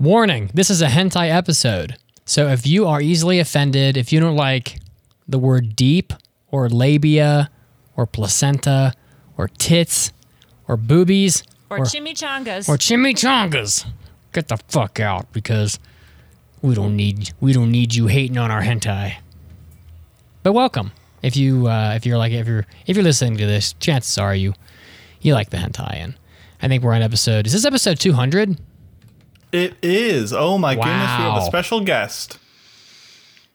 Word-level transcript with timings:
Warning 0.00 0.50
this 0.54 0.70
is 0.70 0.80
a 0.80 0.86
hentai 0.86 1.28
episode. 1.30 1.96
So 2.24 2.48
if 2.48 2.66
you 2.66 2.86
are 2.86 3.02
easily 3.02 3.38
offended, 3.38 3.98
if 3.98 4.14
you 4.14 4.18
don't 4.18 4.34
like 4.34 4.78
the 5.28 5.38
word 5.38 5.76
deep 5.76 6.14
or 6.50 6.70
labia 6.70 7.50
or 7.96 8.06
placenta 8.06 8.94
or 9.36 9.48
tits 9.48 10.10
or 10.66 10.78
boobies 10.78 11.42
Or, 11.68 11.80
or, 11.80 11.84
chimichangas. 11.84 12.66
or 12.66 12.78
chimichangas, 12.78 13.84
get 14.32 14.48
the 14.48 14.56
fuck 14.68 15.00
out 15.00 15.30
because 15.34 15.78
we 16.62 16.74
don't 16.74 16.96
need 16.96 17.32
we 17.38 17.52
don't 17.52 17.70
need 17.70 17.94
you 17.94 18.06
hating 18.06 18.38
on 18.38 18.50
our 18.50 18.62
hentai. 18.62 19.16
But 20.42 20.54
welcome. 20.54 20.92
If 21.22 21.36
you 21.36 21.66
uh, 21.66 21.92
if 21.94 22.06
you're 22.06 22.16
like 22.16 22.32
if 22.32 22.46
you're 22.46 22.66
if 22.86 22.96
you're 22.96 23.04
listening 23.04 23.36
to 23.36 23.44
this, 23.44 23.74
chances 23.74 24.16
are 24.16 24.34
you 24.34 24.54
you 25.20 25.34
like 25.34 25.50
the 25.50 25.58
hentai 25.58 25.96
and 25.96 26.14
I 26.62 26.68
think 26.68 26.82
we're 26.82 26.94
on 26.94 27.02
episode. 27.02 27.46
Is 27.46 27.52
this 27.52 27.66
episode 27.66 28.00
200? 28.00 28.58
It 29.52 29.74
is. 29.82 30.32
Oh 30.32 30.58
my 30.58 30.74
goodness, 30.74 30.92
we 30.94 31.24
have 31.24 31.42
a 31.42 31.44
special 31.46 31.80
guest. 31.80 32.38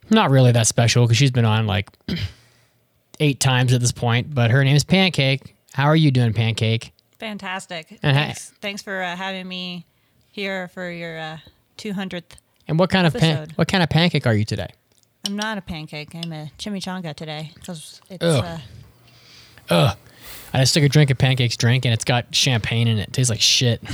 Not 0.09 0.30
really 0.30 0.52
that 0.52 0.67
special 0.67 1.05
because 1.05 1.17
she's 1.17 1.31
been 1.31 1.45
on 1.45 1.66
like 1.67 1.90
eight 3.20 3.40
times 3.40 3.73
at 3.73 3.81
this 3.81 3.91
point. 3.91 4.34
But 4.36 4.52
her 4.52 4.63
name 4.63 4.76
is 4.76 4.84
Pancake. 4.84 5.55
How 5.73 5.86
are 5.86 5.95
you 5.95 6.12
doing, 6.12 6.34
Pancake? 6.34 6.91
Fantastic. 7.20 7.98
And 8.03 8.16
hey- 8.17 8.23
Thanks, 8.26 8.53
thanks 8.62 8.81
for 8.81 9.02
uh, 9.02 9.16
having 9.16 9.48
me 9.48 9.86
here 10.31 10.67
for 10.70 10.89
your 10.91 11.17
uh, 11.17 11.38
200th. 11.77 12.23
And 12.67 12.77
what 12.77 12.89
kind 12.89 13.08
of 13.08 13.14
pan- 13.14 13.50
what 13.55 13.67
kind 13.67 13.81
of 13.84 13.89
pancake 13.89 14.27
are 14.27 14.34
you 14.34 14.44
today? 14.45 14.70
I'm 15.25 15.36
not 15.36 15.58
a 15.58 15.62
pancake. 15.62 16.14
I'm 16.14 16.31
a 16.31 16.52
chimichanga 16.59 17.16
today 17.16 17.52
because 17.55 18.00
it's 18.09 18.23
Ugh. 18.23 18.59
uh, 19.70 19.94
I 20.53 20.59
just 20.59 20.73
took 20.73 20.84
a 20.84 20.89
drink 20.89 21.09
of 21.09 21.17
Pancake's 21.17 21.58
drink 21.58 21.84
and 21.86 21.94
it's 21.94 22.03
got 22.05 22.34
champagne 22.36 22.88
in 22.88 22.98
it. 23.00 23.12
Tastes 23.12 23.30
like 23.30 23.41
shit. 23.41 23.81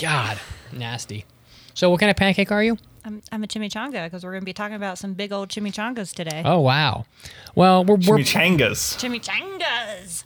God, 0.00 0.40
nasty. 0.72 1.24
So, 1.74 1.90
what 1.90 2.00
kind 2.00 2.10
of 2.10 2.16
pancake 2.16 2.50
are 2.50 2.62
you? 2.64 2.78
I'm, 3.04 3.22
I'm 3.32 3.44
a 3.44 3.46
chimichanga 3.46 4.04
because 4.04 4.24
we're 4.24 4.32
going 4.32 4.42
to 4.42 4.46
be 4.46 4.52
talking 4.52 4.76
about 4.76 4.98
some 4.98 5.14
big 5.14 5.32
old 5.32 5.48
chimichangas 5.48 6.14
today. 6.14 6.42
Oh 6.44 6.60
wow. 6.60 7.06
Well, 7.54 7.84
we're, 7.84 7.96
we're 7.96 8.18
Chimichangas. 8.18 8.98
Chimichangas. 8.98 10.24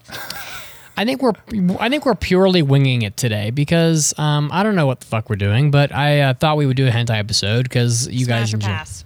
I 0.96 1.04
think 1.04 1.22
we're 1.22 1.32
I 1.80 1.88
think 1.88 2.06
we're 2.06 2.14
purely 2.14 2.62
winging 2.62 3.02
it 3.02 3.16
today 3.16 3.50
because 3.50 4.16
um, 4.18 4.48
I 4.52 4.62
don't 4.62 4.76
know 4.76 4.86
what 4.86 5.00
the 5.00 5.06
fuck 5.06 5.28
we're 5.28 5.36
doing, 5.36 5.70
but 5.70 5.92
I 5.92 6.20
uh, 6.20 6.34
thought 6.34 6.56
we 6.56 6.66
would 6.66 6.76
do 6.76 6.86
a 6.86 6.90
hentai 6.90 7.18
episode 7.18 7.64
because 7.64 8.06
you 8.08 8.26
Smash 8.26 8.40
guys 8.40 8.52
or 8.52 8.56
enjoy. 8.56 8.68
pass. 8.68 9.04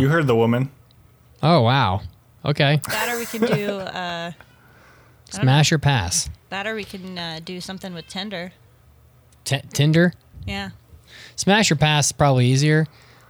you 0.00 0.08
heard 0.08 0.26
the 0.26 0.36
woman. 0.36 0.70
Oh 1.42 1.62
wow. 1.62 2.02
Okay. 2.44 2.80
That 2.88 3.08
or 3.14 3.18
we 3.18 3.26
can 3.26 3.40
do 3.40 3.78
uh, 3.78 4.32
Smash 5.42 5.72
or 5.72 5.78
pass. 5.78 6.28
that 6.50 6.66
or 6.66 6.74
we 6.74 6.84
can 6.84 7.18
uh, 7.18 7.40
do 7.44 7.60
something 7.60 7.92
with 7.94 8.06
Tinder. 8.08 8.52
T- 9.44 9.60
Tinder. 9.72 10.12
Yeah. 10.46 10.70
Smash 11.36 11.70
or 11.70 11.76
pass 11.76 12.06
is 12.06 12.12
probably 12.12 12.46
easier. 12.46 12.86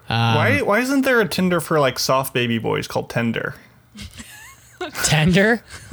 Um, 0.09 0.35
why 0.35 0.61
why 0.63 0.81
isn't 0.81 1.03
there 1.03 1.21
a 1.21 1.27
Tinder 1.29 1.61
for 1.61 1.81
like 1.81 1.99
soft 1.99 2.35
baby 2.35 2.59
boys 2.59 2.87
called 2.87 3.09
Tender? 3.11 3.55
Tender. 5.05 5.63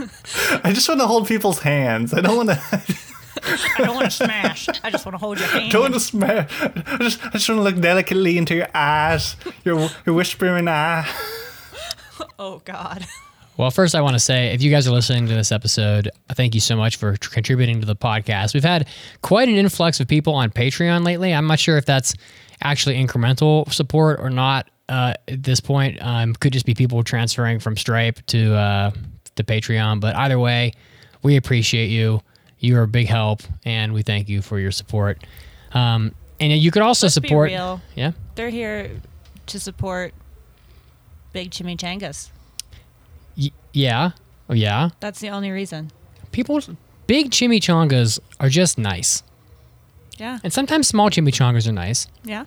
I 0.64 0.72
just 0.74 0.88
want 0.90 1.00
to 1.02 1.08
hold 1.08 1.28
people's 1.28 1.60
hands. 1.60 2.14
I 2.14 2.20
don't 2.22 2.36
want 2.36 2.50
to. 2.50 2.62
I 3.44 3.86
don't 3.86 3.96
want 3.96 4.06
to 4.06 4.12
smash. 4.12 4.68
I 4.84 4.90
just 4.92 5.06
want 5.06 5.14
to 5.14 5.18
hold 5.18 5.40
your 5.40 5.48
hand. 5.48 5.72
don't 5.72 5.82
want 5.84 5.94
to 5.94 6.00
smash. 6.00 6.62
I 6.62 6.98
just 7.00 7.26
I 7.26 7.30
just 7.30 7.48
want 7.50 7.60
to 7.60 7.64
look 7.64 7.80
delicately 7.80 8.38
into 8.38 8.54
your 8.56 8.68
eyes. 8.76 9.36
Your 9.64 9.90
your 10.06 10.14
whispering 10.16 10.68
eye. 10.68 11.10
Oh 12.38 12.62
God. 12.66 13.08
Well, 13.58 13.70
first, 13.70 13.96
I 13.96 14.02
want 14.02 14.16
to 14.16 14.20
say 14.20 14.54
if 14.54 14.62
you 14.62 14.72
guys 14.72 14.88
are 14.88 14.92
listening 14.92 15.28
to 15.28 15.34
this 15.34 15.52
episode, 15.52 16.10
thank 16.30 16.56
you 16.56 16.62
so 16.62 16.76
much 16.76 16.96
for 16.96 17.18
tr- 17.18 17.32
contributing 17.32 17.80
to 17.82 17.86
the 17.86 17.96
podcast. 17.96 18.54
We've 18.54 18.64
had 18.64 18.88
quite 19.22 19.50
an 19.50 19.56
influx 19.56 20.00
of 20.00 20.08
people 20.08 20.34
on 20.34 20.50
Patreon 20.50 21.06
lately. 21.06 21.34
I'm 21.34 21.48
not 21.48 21.60
sure 21.60 21.78
if 21.78 21.86
that's 21.86 22.16
actually 22.62 22.96
incremental 22.96 23.72
support 23.72 24.20
or 24.20 24.30
not 24.30 24.70
uh, 24.90 25.14
at 25.28 25.44
this 25.44 25.60
point. 25.60 26.02
Um, 26.02 26.34
could 26.34 26.54
just 26.54 26.66
be 26.66 26.74
people 26.74 27.04
transferring 27.04 27.60
from 27.60 27.78
Stripe 27.78 28.26
to 28.28 28.56
uh, 28.56 28.92
to 29.36 29.44
Patreon. 29.44 30.00
But 30.00 30.16
either 30.16 30.40
way, 30.40 30.74
we 31.22 31.36
appreciate 31.36 31.88
you. 31.88 32.22
You 32.60 32.78
are 32.78 32.84
a 32.84 32.88
big 32.88 33.08
help, 33.08 33.42
and 33.66 33.94
we 33.94 34.02
thank 34.02 34.30
you 34.30 34.42
for 34.42 34.60
your 34.60 34.72
support. 34.72 35.24
Um, 35.74 36.14
and 36.40 36.52
you 36.54 36.72
could 36.72 36.82
also 36.82 37.06
Let's 37.06 37.16
support. 37.16 37.52
Yeah. 37.52 38.12
They're 38.36 38.50
here 38.50 38.92
to 39.48 39.60
support 39.60 40.14
big 41.34 41.52
chimichangas. 41.52 42.30
Y- 43.74 43.82
yeah. 43.82 44.12
Oh, 44.50 44.54
yeah. 44.54 44.90
That's 45.00 45.20
the 45.20 45.30
only 45.30 45.52
reason. 45.52 45.92
People, 46.32 46.60
big 47.08 47.32
chimichangas 47.32 48.20
are 48.40 48.50
just 48.50 48.78
nice. 48.78 49.24
Yeah. 50.18 50.40
And 50.44 50.52
sometimes 50.54 50.88
small 50.88 51.10
chimichangas 51.10 51.68
are 51.68 51.72
nice, 51.72 52.08
Yeah. 52.24 52.46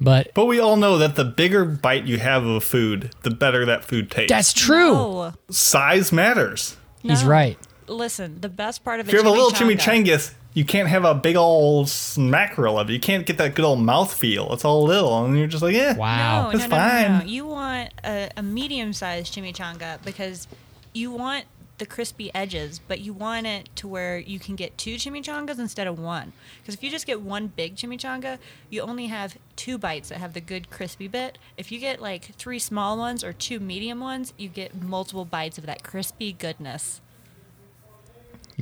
but 0.00 0.32
But 0.34 0.46
we 0.46 0.58
all 0.58 0.76
know 0.76 0.98
that 0.98 1.14
the 1.16 1.24
bigger 1.24 1.64
bite 1.64 2.04
you 2.04 2.18
have 2.18 2.42
of 2.44 2.56
a 2.56 2.60
food, 2.60 3.12
the 3.22 3.30
better 3.30 3.64
that 3.66 3.84
food 3.84 4.10
tastes. 4.10 4.30
that's 4.32 4.52
true. 4.52 4.92
No. 4.94 5.32
Size 5.50 6.10
matters. 6.12 6.76
He's 7.02 7.22
No. 7.22 7.28
right. 7.28 7.58
Listen, 7.86 8.40
the 8.40 8.48
best 8.48 8.82
part 8.84 9.00
of 9.00 9.06
If 9.08 9.12
you 9.12 9.18
have 9.18 9.26
a 9.26 9.30
little 9.30 9.50
chimichanga- 9.50 10.04
chimichangas, 10.06 10.34
you 10.52 10.64
can't 10.64 10.88
have 10.88 11.04
a 11.04 11.14
big 11.14 11.36
old 11.36 11.92
mackerel 12.18 12.78
of 12.78 12.90
it. 12.90 12.92
You 12.92 13.00
can't 13.00 13.24
get 13.24 13.38
that 13.38 13.54
good 13.54 13.64
old 13.64 13.80
mouth 13.80 14.12
feel. 14.12 14.52
It's 14.52 14.64
all 14.64 14.82
little, 14.82 15.24
and 15.24 15.38
you're 15.38 15.46
just 15.46 15.62
like, 15.62 15.74
yeah. 15.74 15.96
Wow. 15.96 16.50
No, 16.50 16.58
That's 16.58 16.70
no, 16.70 16.76
no, 16.76 16.82
no, 16.82 17.08
no. 17.12 17.18
fine. 17.18 17.28
You 17.28 17.46
want 17.46 17.90
a, 18.04 18.30
a 18.36 18.42
medium-sized 18.42 19.32
chimichanga 19.32 20.02
because 20.04 20.48
you 20.92 21.12
want 21.12 21.44
the 21.78 21.86
crispy 21.86 22.30
edges, 22.34 22.78
but 22.86 23.00
you 23.00 23.12
want 23.12 23.46
it 23.46 23.68
to 23.74 23.88
where 23.88 24.18
you 24.18 24.38
can 24.38 24.54
get 24.54 24.76
two 24.76 24.96
chimichangas 24.96 25.58
instead 25.58 25.86
of 25.86 25.98
one. 25.98 26.32
Because 26.60 26.74
if 26.74 26.82
you 26.82 26.90
just 26.90 27.06
get 27.06 27.22
one 27.22 27.46
big 27.46 27.76
chimichanga, 27.76 28.38
you 28.68 28.82
only 28.82 29.06
have 29.06 29.38
two 29.56 29.78
bites 29.78 30.10
that 30.10 30.18
have 30.18 30.34
the 30.34 30.42
good 30.42 30.68
crispy 30.68 31.08
bit. 31.08 31.38
If 31.56 31.72
you 31.72 31.78
get 31.78 32.02
like 32.02 32.34
three 32.34 32.58
small 32.58 32.98
ones 32.98 33.24
or 33.24 33.32
two 33.32 33.60
medium 33.60 34.00
ones, 34.00 34.34
you 34.36 34.48
get 34.48 34.82
multiple 34.82 35.24
bites 35.24 35.56
of 35.56 35.66
that 35.66 35.82
crispy 35.82 36.32
goodness. 36.32 37.00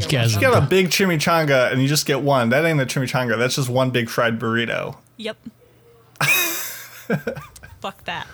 You 0.04 0.08
guys 0.08 0.34
You 0.34 0.40
get 0.40 0.54
a 0.54 0.60
big 0.60 0.88
chimichanga 0.88 1.72
and 1.72 1.80
you 1.82 1.88
just 1.88 2.06
get 2.06 2.22
one. 2.22 2.50
That 2.50 2.64
ain't 2.64 2.80
a 2.80 2.86
chimichanga. 2.86 3.38
That's 3.38 3.56
just 3.56 3.68
one 3.68 3.90
big 3.90 4.08
fried 4.08 4.38
burrito. 4.38 4.96
Yep. 5.16 5.36
Fuck 7.80 8.04
that. 8.04 8.26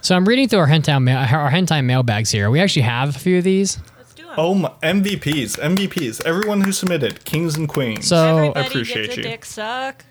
So 0.00 0.16
I'm 0.16 0.24
reading 0.24 0.48
through 0.48 0.60
our 0.60 0.66
hentai 0.68 1.00
mail, 1.02 1.18
our 1.18 1.50
hentai 1.50 1.84
mailbags 1.84 2.30
here. 2.30 2.50
We 2.50 2.60
actually 2.60 2.82
have 2.82 3.14
a 3.14 3.18
few 3.18 3.38
of 3.38 3.44
these. 3.44 3.78
Let's 3.98 4.14
do 4.14 4.22
it. 4.28 4.34
Oh 4.36 4.54
my 4.54 4.70
MVPs, 4.82 5.58
MVPs. 5.60 6.24
Everyone 6.24 6.60
who 6.62 6.72
submitted, 6.72 7.24
kings 7.24 7.56
and 7.56 7.68
queens. 7.68 8.06
So 8.08 8.36
Everybody 8.38 8.66
appreciate 8.66 9.02
gets 9.06 9.14
a 9.14 9.16
you. 9.18 9.22
dick 9.22 9.44
suck. 9.44 10.04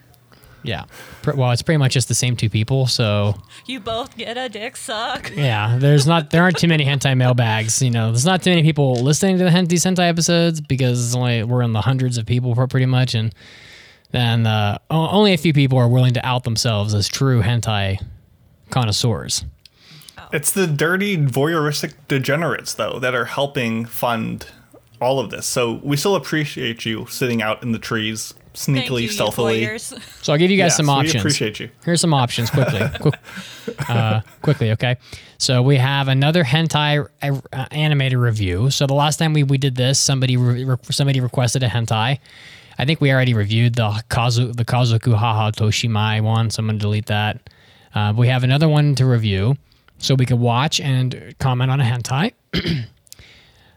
Yeah, 0.63 0.85
well, 1.35 1.51
it's 1.51 1.61
pretty 1.61 1.77
much 1.77 1.93
just 1.93 2.07
the 2.07 2.15
same 2.15 2.35
two 2.35 2.49
people. 2.49 2.85
So 2.87 3.35
You 3.65 3.79
both 3.79 4.15
get 4.15 4.37
a 4.37 4.47
dick 4.47 4.77
suck. 4.77 5.31
yeah, 5.35 5.77
there's 5.79 6.05
not 6.05 6.29
there 6.29 6.43
aren't 6.43 6.57
too 6.57 6.67
many 6.67 6.85
hentai 6.85 7.17
mailbags. 7.17 7.81
You 7.81 7.89
know, 7.89 8.11
there's 8.11 8.25
not 8.25 8.43
too 8.43 8.51
many 8.51 8.63
people 8.63 8.95
listening 8.95 9.37
to 9.39 9.43
the 9.43 9.51
hen- 9.51 9.65
these 9.65 9.83
hentai 9.83 10.07
episodes 10.07 10.61
because 10.61 11.03
it's 11.03 11.15
only 11.15 11.43
we're 11.43 11.63
in 11.63 11.73
the 11.73 11.81
hundreds 11.81 12.17
of 12.17 12.25
people 12.25 12.55
pretty 12.67 12.85
much, 12.85 13.15
and 13.15 13.33
then 14.11 14.45
uh, 14.45 14.77
only 14.89 15.33
a 15.33 15.37
few 15.37 15.53
people 15.53 15.77
are 15.77 15.87
willing 15.87 16.13
to 16.13 16.25
out 16.25 16.43
themselves 16.43 16.93
as 16.93 17.07
true 17.07 17.41
hentai 17.41 17.99
connoisseurs. 18.69 19.45
It's 20.31 20.51
the 20.51 20.67
dirty 20.67 21.17
voyeuristic 21.17 21.93
degenerates 22.07 22.75
though 22.75 22.99
that 22.99 23.15
are 23.15 23.25
helping 23.25 23.85
fund 23.85 24.47
all 25.01 25.19
of 25.19 25.31
this. 25.31 25.47
So 25.47 25.79
we 25.83 25.97
still 25.97 26.15
appreciate 26.15 26.85
you 26.85 27.07
sitting 27.07 27.41
out 27.41 27.63
in 27.63 27.71
the 27.71 27.79
trees 27.79 28.33
Thank 28.33 28.35
you, 28.35 28.40
sneakily, 28.53 29.03
you 29.03 29.07
stealthily. 29.09 29.61
voyeurs. 29.65 29.93
So 30.23 30.33
I'll 30.33 30.39
give 30.39 30.51
you 30.51 30.57
guys 30.57 30.71
Yes, 30.71 30.77
some 30.77 30.85
we 30.87 30.91
options. 30.93 31.15
appreciate 31.21 31.59
you. 31.59 31.69
Here's 31.83 31.99
some 32.01 32.13
options 32.13 32.49
quickly. 32.51 32.81
Quick, 32.99 33.19
uh, 33.89 34.21
quickly, 34.41 34.71
okay? 34.71 34.97
So 35.39 35.61
we 35.63 35.77
have 35.77 36.07
another 36.07 36.43
hentai 36.43 37.09
uh, 37.23 37.65
animated 37.71 38.19
review. 38.19 38.69
So 38.69 38.85
the 38.85 38.93
last 38.93 39.17
time 39.17 39.33
we, 39.33 39.41
we 39.43 39.57
did 39.57 39.75
this, 39.75 39.99
somebody 39.99 40.37
re- 40.37 40.63
re- 40.63 40.75
somebody 40.91 41.19
requested 41.19 41.63
a 41.63 41.67
hentai. 41.67 42.19
I 42.77 42.85
think 42.85 43.01
we 43.01 43.11
already 43.11 43.33
reviewed 43.33 43.75
the 43.75 44.03
Kazu 44.09 44.53
the 44.53 44.65
Kazoku 44.65 45.13
Haha 45.15 45.51
Toshimai 45.51 46.21
one, 46.21 46.49
so 46.49 46.59
I'm 46.61 46.67
gonna 46.67 46.77
delete 46.79 47.07
that. 47.07 47.49
Uh, 47.95 48.13
we 48.15 48.27
have 48.27 48.43
another 48.43 48.69
one 48.69 48.95
to 48.95 49.05
review, 49.05 49.55
so 49.97 50.13
we 50.15 50.25
can 50.25 50.39
watch 50.39 50.79
and 50.79 51.35
comment 51.39 51.69
on 51.71 51.79
a 51.81 51.83
hentai. 51.83 52.33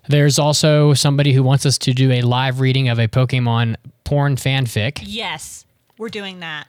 There's 0.08 0.38
also 0.38 0.94
somebody 0.94 1.32
who 1.32 1.42
wants 1.42 1.64
us 1.64 1.78
to 1.78 1.94
do 1.94 2.12
a 2.12 2.22
live 2.22 2.60
reading 2.60 2.88
of 2.88 2.98
a 2.98 3.08
Pokemon 3.08 3.76
porn 4.04 4.36
fanfic. 4.36 5.02
Yes, 5.02 5.64
we're 5.98 6.10
doing 6.10 6.40
that. 6.40 6.66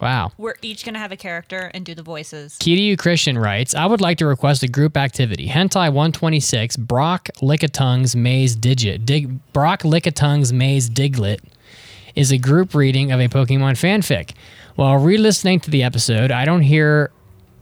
Wow. 0.00 0.32
We're 0.38 0.54
each 0.62 0.84
gonna 0.84 0.98
have 0.98 1.12
a 1.12 1.16
character 1.16 1.70
and 1.74 1.84
do 1.84 1.94
the 1.94 2.02
voices. 2.02 2.56
Kiryu 2.58 2.98
Christian 2.98 3.36
writes, 3.36 3.74
I 3.74 3.84
would 3.84 4.00
like 4.00 4.18
to 4.18 4.26
request 4.26 4.62
a 4.62 4.68
group 4.68 4.96
activity. 4.96 5.48
Hentai 5.48 5.88
126, 5.88 6.76
Brock 6.78 7.28
Lickitongue's 7.42 8.16
Maze 8.16 8.56
Digit. 8.56 9.04
Dig, 9.04 9.52
Brock 9.52 9.82
Lickitongue's 9.82 10.52
Maze 10.52 10.88
Diglett 10.88 11.40
is 12.14 12.32
a 12.32 12.38
group 12.38 12.74
reading 12.74 13.12
of 13.12 13.20
a 13.20 13.28
Pokemon 13.28 13.72
fanfic. 13.72 14.32
While 14.76 14.96
re 14.98 15.18
listening 15.18 15.60
to 15.60 15.70
the 15.70 15.82
episode, 15.82 16.30
I 16.30 16.46
don't 16.46 16.62
hear 16.62 17.10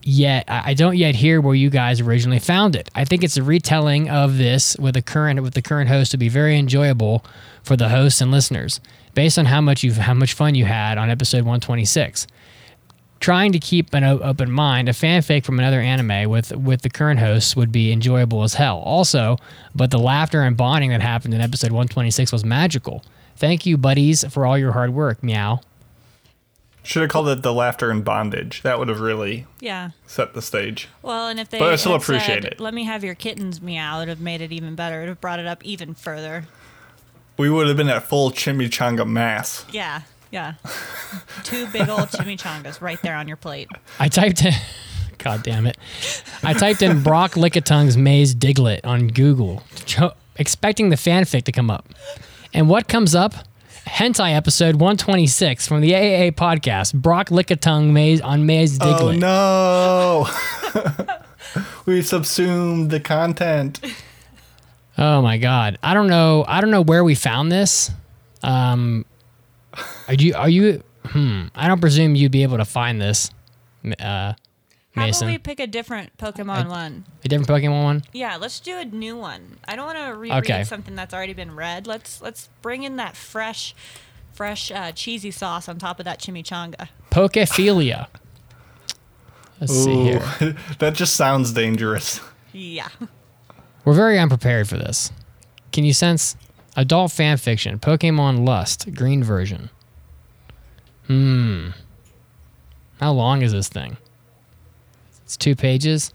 yet 0.03 0.45
I 0.49 0.75
don't 0.75 0.97
yet 0.97 1.15
hear 1.15 1.41
where 1.41 1.55
you 1.55 1.71
guys 1.71 2.01
originally 2.01 2.39
found 2.39 2.77
it. 2.77 2.91
I 2.95 3.05
think 3.05 3.23
it's 3.23 3.37
a 3.37 3.43
retelling 3.43 4.09
of 4.09 4.39
this 4.39 4.77
with 4.79 4.95
the 4.95 5.03
current 5.03 5.43
with 5.43 5.55
the 5.55 5.63
current 5.63 5.89
host 5.89 6.11
to 6.13 6.17
be 6.17 6.29
very 6.29 6.59
enjoyable 6.59 7.25
for 7.63 7.77
the 7.77 7.89
hosts 7.89 8.21
and 8.21 8.31
listeners, 8.31 8.81
based 9.15 9.39
on 9.39 9.47
how 9.47 9.61
much 9.61 9.83
you 9.83 9.93
have 9.93 10.05
how 10.05 10.15
much 10.15 10.33
fun 10.35 10.55
you 10.55 10.65
had 10.65 10.99
on 10.99 11.11
episode 11.11 11.39
126. 11.39 12.27
Trying 13.21 13.51
to 13.51 13.59
keep 13.59 13.93
an 13.95 14.05
open 14.05 14.49
mind, 14.49 14.89
a 14.89 14.93
fanfic 14.93 15.45
from 15.45 15.59
another 15.59 15.81
anime 15.81 16.31
with 16.31 16.57
with 16.57 16.83
the 16.83 16.91
current 16.91 17.19
hosts 17.19 17.57
would 17.57 17.73
be 17.73 17.91
enjoyable 17.93 18.45
as 18.45 18.55
hell. 18.55 18.79
Also, 18.79 19.37
but 19.75 19.91
the 19.91 19.99
laughter 19.99 20.43
and 20.43 20.57
bonding 20.57 20.91
that 20.91 21.03
happened 21.03 21.35
in 21.35 21.41
episode 21.41 21.73
126 21.73 22.31
was 22.31 22.45
magical. 22.45 23.05
Thank 23.37 23.67
you, 23.67 23.77
buddies, 23.77 24.25
for 24.33 24.47
all 24.47 24.57
your 24.57 24.73
hard 24.73 24.95
work. 24.95 25.23
Meow. 25.23 25.61
Should 26.89 27.03
have 27.03 27.11
called 27.11 27.29
it 27.29 27.43
the 27.43 27.53
laughter 27.53 27.91
and 27.91 28.03
bondage. 28.03 28.63
That 28.63 28.79
would 28.79 28.89
have 28.89 29.01
really 29.01 29.47
Yeah. 29.61 29.91
set 30.07 30.33
the 30.33 30.41
stage. 30.41 30.89
Well, 31.03 31.29
and 31.29 31.39
if 31.39 31.51
they 31.51 31.59
But 31.59 31.71
I 31.71 31.77
still 31.77 31.95
appreciate 31.95 32.45
said, 32.45 32.45
it. 32.47 32.61
Let 32.61 32.73
me 32.73 32.85
have 32.85 33.05
your 33.05 33.15
kittens 33.15 33.61
meow. 33.61 33.97
It 33.99 34.01
would 34.01 34.09
have 34.09 34.21
made 34.21 34.41
it 34.41 34.53
even 34.53 34.75
better. 34.75 34.97
It 34.97 35.03
would 35.03 35.09
have 35.11 35.21
brought 35.21 35.39
it 35.39 35.47
up 35.47 35.63
even 35.67 35.93
further. 35.93 36.47
We 37.37 37.51
would 37.51 37.67
have 37.69 37.77
been 37.77 37.91
at 37.91 38.05
full 38.05 38.31
chimichanga 38.31 39.07
mass. 39.07 39.67
Yeah. 39.71 40.01
Yeah. 40.31 40.55
Two 41.45 41.67
big 41.67 41.91
old 41.91 42.09
chimichangas 42.09 42.81
right 42.81 43.01
there 43.03 43.17
on 43.17 43.29
your 43.29 43.37
plate. 43.37 43.69
I 43.99 44.09
typed 44.09 44.43
in, 44.43 44.55
God 45.19 45.43
damn 45.43 45.67
it. 45.67 45.77
I 46.43 46.55
typed 46.55 46.81
in 46.81 47.03
Brock 47.03 47.33
Lickitongue's 47.33 47.99
Maze 47.99 48.35
Diglett 48.35 48.81
on 48.85 49.09
Google, 49.09 49.63
expecting 50.37 50.89
the 50.89 50.97
fanfic 50.97 51.43
to 51.45 51.53
come 51.53 51.71
up. 51.71 51.87
And 52.55 52.67
what 52.71 52.89
comes 52.89 53.15
up? 53.15 53.35
Hentai 53.89 54.35
episode 54.37 54.77
126 54.77 55.67
from 55.67 55.81
the 55.81 55.93
AAA 55.93 56.33
podcast, 56.33 56.95
Brock 56.95 57.31
Lickitongue 57.31 57.91
Maze 57.91 58.21
on 58.21 58.45
Maze 58.45 58.79
Diglett. 58.79 59.23
Oh 59.23 60.29
no! 61.03 61.65
we 61.87 62.03
subsumed 62.03 62.91
the 62.91 63.01
content. 63.01 63.81
Oh 64.99 65.23
my 65.23 65.39
god. 65.39 65.79
I 65.83 65.95
don't 65.95 66.09
know. 66.09 66.45
I 66.47 66.61
don't 66.61 66.71
know 66.71 66.83
where 66.83 67.03
we 67.03 67.15
found 67.15 67.51
this. 67.51 67.91
Um 68.43 69.07
are 70.07 70.15
you 70.15 70.35
are 70.35 70.51
you 70.51 70.83
hmm, 71.07 71.47
I 71.55 71.67
don't 71.67 71.81
presume 71.81 72.15
you'd 72.15 72.31
be 72.31 72.43
able 72.43 72.59
to 72.59 72.67
find 72.67 73.01
this. 73.01 73.31
Uh 73.99 74.35
How 74.99 75.09
about 75.09 75.27
we 75.27 75.39
pick 75.39 75.61
a 75.61 75.67
different 75.67 76.17
Pokemon 76.19 76.69
one? 76.69 77.05
a 77.25 77.29
different 77.29 77.49
Pokemon 77.49 77.83
one? 77.85 78.03
Yeah, 78.13 78.37
let's 78.37 78.61
do 78.61 78.77
a 78.79 78.85
new 78.85 79.17
one. 79.17 79.59
I 79.67 79.77
don't 79.77 79.87
want 79.87 79.99
to 79.99 80.15
reread 80.15 80.33
Okay. 80.45 80.65
something 80.65 80.95
that's 80.95 81.15
already 81.15 81.33
been 81.35 81.55
read. 81.55 81.87
Let's 81.87 82.21
let's 82.21 82.49
bring 82.63 82.83
in 82.83 82.97
that 82.97 83.17
fresh, 83.17 83.75
fresh 84.33 84.71
uh, 84.71 84.93
cheesy 84.93 85.31
sauce 85.31 85.69
on 85.69 85.79
top 85.79 85.99
of 85.99 86.05
that 86.05 86.21
chimichanga. 86.21 86.89
Pokephilia. 87.11 88.09
Let's 89.61 89.73
see 89.73 90.05
here. 90.05 90.23
that 90.79 90.95
just 90.95 91.17
sounds 91.17 91.51
dangerous. 91.53 92.21
Yeah. 92.53 92.89
We're 93.85 93.93
very 93.95 94.17
unprepared 94.17 94.69
for 94.69 94.77
this. 94.77 95.11
Can 95.73 95.83
you 95.85 95.93
sense 95.93 96.37
adult 96.77 97.11
fan 97.11 97.39
fiction, 97.39 97.81
Pokemon 97.81 98.47
Lust, 98.47 98.95
green 98.95 99.25
version? 99.25 99.71
Hmm. 101.09 101.71
How 103.01 103.13
long 103.13 103.43
is 103.43 103.51
this 103.53 103.69
thing? 103.69 103.97
It's 105.29 105.37
two 105.37 105.55
pages. 105.55 106.15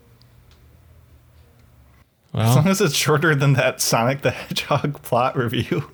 As 2.33 2.55
long 2.55 2.67
as 2.67 2.81
it's 2.81 2.95
shorter 2.95 3.35
than 3.35 3.53
that 3.53 3.79
Sonic 3.79 4.23
the 4.23 4.31
Hedgehog 4.31 4.99
plot 5.03 5.37
review. 5.37 5.87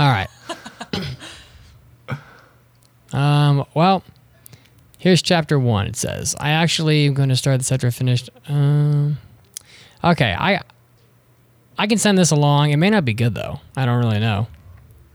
all 0.00 0.08
right. 0.10 0.26
um. 3.12 3.64
Well, 3.74 4.02
here's 4.98 5.22
chapter 5.22 5.56
one. 5.56 5.86
It 5.86 5.94
says, 5.94 6.34
"I 6.40 6.50
actually 6.50 7.06
am 7.06 7.14
going 7.14 7.28
to 7.28 7.36
start 7.36 7.60
this 7.60 7.70
after 7.70 7.86
I 7.86 7.90
finished." 7.90 8.28
Um. 8.48 9.18
Okay. 10.02 10.34
I. 10.36 10.62
I 11.78 11.86
can 11.86 11.98
send 11.98 12.18
this 12.18 12.32
along. 12.32 12.72
It 12.72 12.76
may 12.78 12.90
not 12.90 13.04
be 13.04 13.14
good 13.14 13.36
though. 13.36 13.60
I 13.76 13.86
don't 13.86 13.98
really 14.04 14.18
know. 14.18 14.48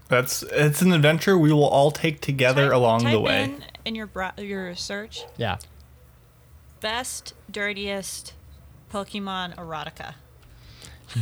That's 0.07 0.43
it's 0.43 0.81
an 0.81 0.93
adventure 0.93 1.37
we 1.37 1.51
will 1.51 1.67
all 1.67 1.91
take 1.91 2.21
together 2.21 2.67
Type- 2.69 2.73
along 2.77 3.03
the 3.03 3.19
way. 3.19 3.43
In, 3.43 3.63
in 3.83 3.95
your 3.95 4.07
bra- 4.07 4.31
your 4.37 4.75
search, 4.75 5.25
Yeah. 5.35 5.57
Best 6.79 7.33
dirtiest 7.49 8.33
Pokemon 8.91 9.55
erotica. 9.55 10.15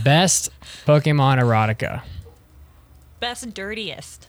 Best 0.03 0.49
Pokemon 0.85 1.39
erotica. 1.39 2.01
Best 3.19 3.53
dirtiest. 3.53 4.27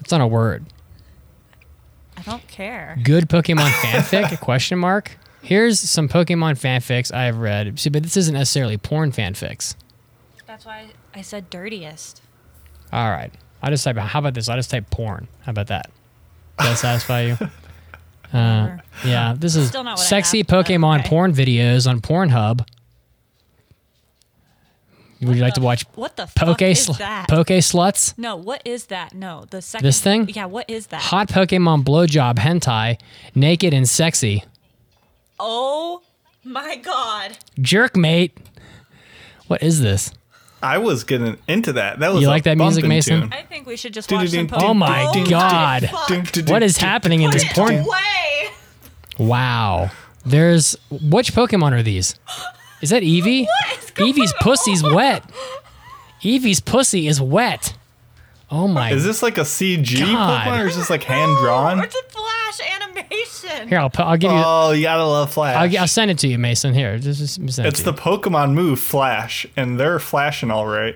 It's 0.00 0.10
not 0.10 0.20
a 0.20 0.26
word. 0.26 0.66
I 2.16 2.22
don't 2.22 2.46
care. 2.48 2.98
Good 3.02 3.28
Pokemon 3.28 3.70
fanfic? 3.70 4.40
Question 4.40 4.78
mark. 4.78 5.18
Here's 5.42 5.80
some 5.80 6.08
Pokemon 6.08 6.52
fanfics 6.58 7.12
I've 7.12 7.38
read. 7.38 7.78
See, 7.78 7.90
but 7.90 8.02
this 8.02 8.16
isn't 8.16 8.34
necessarily 8.34 8.78
porn 8.78 9.10
fanfics. 9.10 9.74
That's 10.46 10.64
why 10.64 10.88
I 11.14 11.22
said 11.22 11.50
dirtiest. 11.50 12.22
All 12.92 13.10
right. 13.10 13.32
I 13.62 13.70
just 13.70 13.84
type. 13.84 13.96
How 13.96 14.18
about 14.20 14.34
this? 14.34 14.48
I 14.48 14.56
just 14.56 14.70
type 14.70 14.90
porn. 14.90 15.28
How 15.42 15.50
about 15.50 15.68
that? 15.68 15.90
Does 16.58 16.68
that 16.68 16.76
satisfy 17.00 17.22
you? 17.22 17.38
Uh, 18.32 18.78
yeah. 19.04 19.34
This 19.36 19.56
is 19.56 19.68
Still 19.68 19.84
not 19.84 19.98
what 19.98 20.00
I 20.00 20.04
sexy 20.04 20.40
asked, 20.40 20.48
but 20.48 20.66
Pokemon 20.66 21.00
okay. 21.00 21.08
porn 21.08 21.32
videos 21.32 21.88
on 21.88 22.00
Pornhub. 22.00 22.66
Would 25.20 25.36
you 25.36 25.42
like 25.42 25.54
to 25.54 25.60
watch 25.60 25.84
What 25.94 26.16
the 26.16 26.26
Poke 26.34 26.48
fuck 26.58 26.62
is 26.62 26.84
sl- 26.86 26.92
that? 26.94 27.28
Poke 27.28 27.46
sluts? 27.46 28.18
no, 28.18 28.34
what 28.34 28.60
is 28.64 28.86
that? 28.86 29.14
No, 29.14 29.44
the 29.50 29.62
second. 29.62 29.86
This 29.86 30.00
thing? 30.00 30.28
Yeah, 30.28 30.46
what 30.46 30.68
is 30.68 30.88
that? 30.88 31.00
Hot 31.00 31.28
Pokemon 31.28 31.84
blowjob 31.84 32.36
hentai, 32.36 32.98
naked 33.34 33.72
and 33.72 33.88
sexy. 33.88 34.42
Oh 35.38 36.02
my 36.44 36.76
god. 36.76 37.38
Jerk 37.60 37.96
mate. 37.96 38.36
What 39.46 39.62
is 39.62 39.80
this? 39.80 40.12
I 40.62 40.78
was 40.78 41.04
getting 41.04 41.36
into 41.48 41.72
that. 41.74 41.98
That 41.98 42.12
was 42.12 42.22
You 42.22 42.28
like 42.28 42.44
that 42.44 42.56
music, 42.56 42.82
bumpin' 42.82 42.88
Mason? 42.88 43.20
tune. 43.22 43.32
I 43.32 43.42
think 43.42 43.66
we 43.66 43.76
should 43.76 43.92
just 43.92 44.10
watch 44.12 44.28
some 44.30 44.46
Pokemon. 44.46 44.62
Oh 44.62 44.74
my 44.74 45.10
ding, 45.12 45.24
god. 45.24 45.88
fuck. 45.90 46.08
Ding, 46.08 46.22
ding, 46.24 46.44
What 46.46 46.60
ding, 46.60 46.62
is 46.66 46.74
ding. 46.76 46.84
happening 46.88 47.22
in 47.22 47.30
this 47.30 47.44
porn? 47.52 47.84
Way. 47.84 48.48
Wow. 49.18 49.90
There's 50.24 50.76
which 50.90 51.32
Pokemon 51.32 51.72
are 51.72 51.82
these? 51.82 52.14
Is 52.80 52.90
that 52.90 53.02
Eevee? 53.02 53.46
is 53.74 53.90
Eevee's 53.92 54.32
pussy's 54.40 54.82
wet. 54.82 55.24
Eevee's 56.22 56.60
pussy 56.60 57.08
is 57.08 57.20
wet. 57.20 57.74
Oh 58.54 58.68
my. 58.68 58.92
Is 58.92 59.02
this 59.02 59.22
like 59.22 59.38
a 59.38 59.42
CG 59.42 59.98
God. 59.98 60.46
Pokemon 60.46 60.62
or 60.62 60.66
is 60.68 60.76
this 60.76 60.90
like 60.90 61.02
hand 61.04 61.36
drawn? 61.38 61.80
It's 61.82 61.94
a 61.96 62.02
flash 62.10 62.60
animation. 62.78 63.68
Here, 63.68 63.78
I'll, 63.78 63.88
pu- 63.88 64.02
I'll 64.02 64.18
give 64.18 64.30
you. 64.30 64.42
Oh, 64.44 64.72
you 64.72 64.82
gotta 64.82 65.04
love 65.06 65.32
Flash. 65.32 65.56
I'll, 65.74 65.80
I'll 65.80 65.88
send 65.88 66.10
it 66.10 66.18
to 66.18 66.28
you, 66.28 66.36
Mason. 66.38 66.74
Here, 66.74 66.98
just, 66.98 67.18
just 67.20 67.34
send 67.56 67.66
it 67.66 67.70
it's 67.70 67.78
to 67.78 67.86
the 67.86 67.94
Pokemon 67.94 68.52
move 68.52 68.78
Flash, 68.78 69.46
and 69.56 69.80
they're 69.80 69.98
flashing 69.98 70.50
all 70.50 70.66
right. 70.66 70.94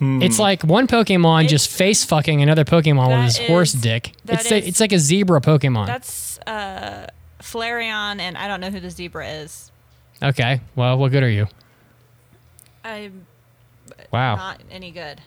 you. 0.00 0.22
It's 0.22 0.38
like 0.38 0.62
one 0.64 0.86
Pokemon 0.86 1.48
just 1.48 1.68
face 1.70 2.02
fucking 2.04 2.40
another 2.40 2.64
Pokemon 2.64 3.08
with 3.08 3.16
That 3.18 3.24
his 3.24 3.38
horse 3.48 3.74
is- 3.74 3.80
dick. 3.82 4.12
that 4.24 4.40
It's 4.40 4.50
like, 4.50 4.62
is- 4.62 4.68
it's 4.70 4.80
like 4.80 4.92
a 4.92 4.98
zebra 4.98 5.42
Pokemon. 5.42 5.86
That's 5.86 6.38
uh, 6.46 7.06
Flareon, 7.42 8.20
and 8.20 8.38
I 8.38 8.48
don't 8.48 8.60
know 8.60 8.70
who 8.70 8.80
the 8.80 8.90
zebra 8.90 9.28
is. 9.28 9.70
okay. 10.22 10.60
Well, 10.76 10.96
what 10.96 11.12
good 11.12 11.22
are 11.22 11.28
you? 11.30 11.46
I'm 12.84 13.26
Wow. 14.10 14.36
not 14.36 14.60
any 14.70 14.90
good. 14.90 15.20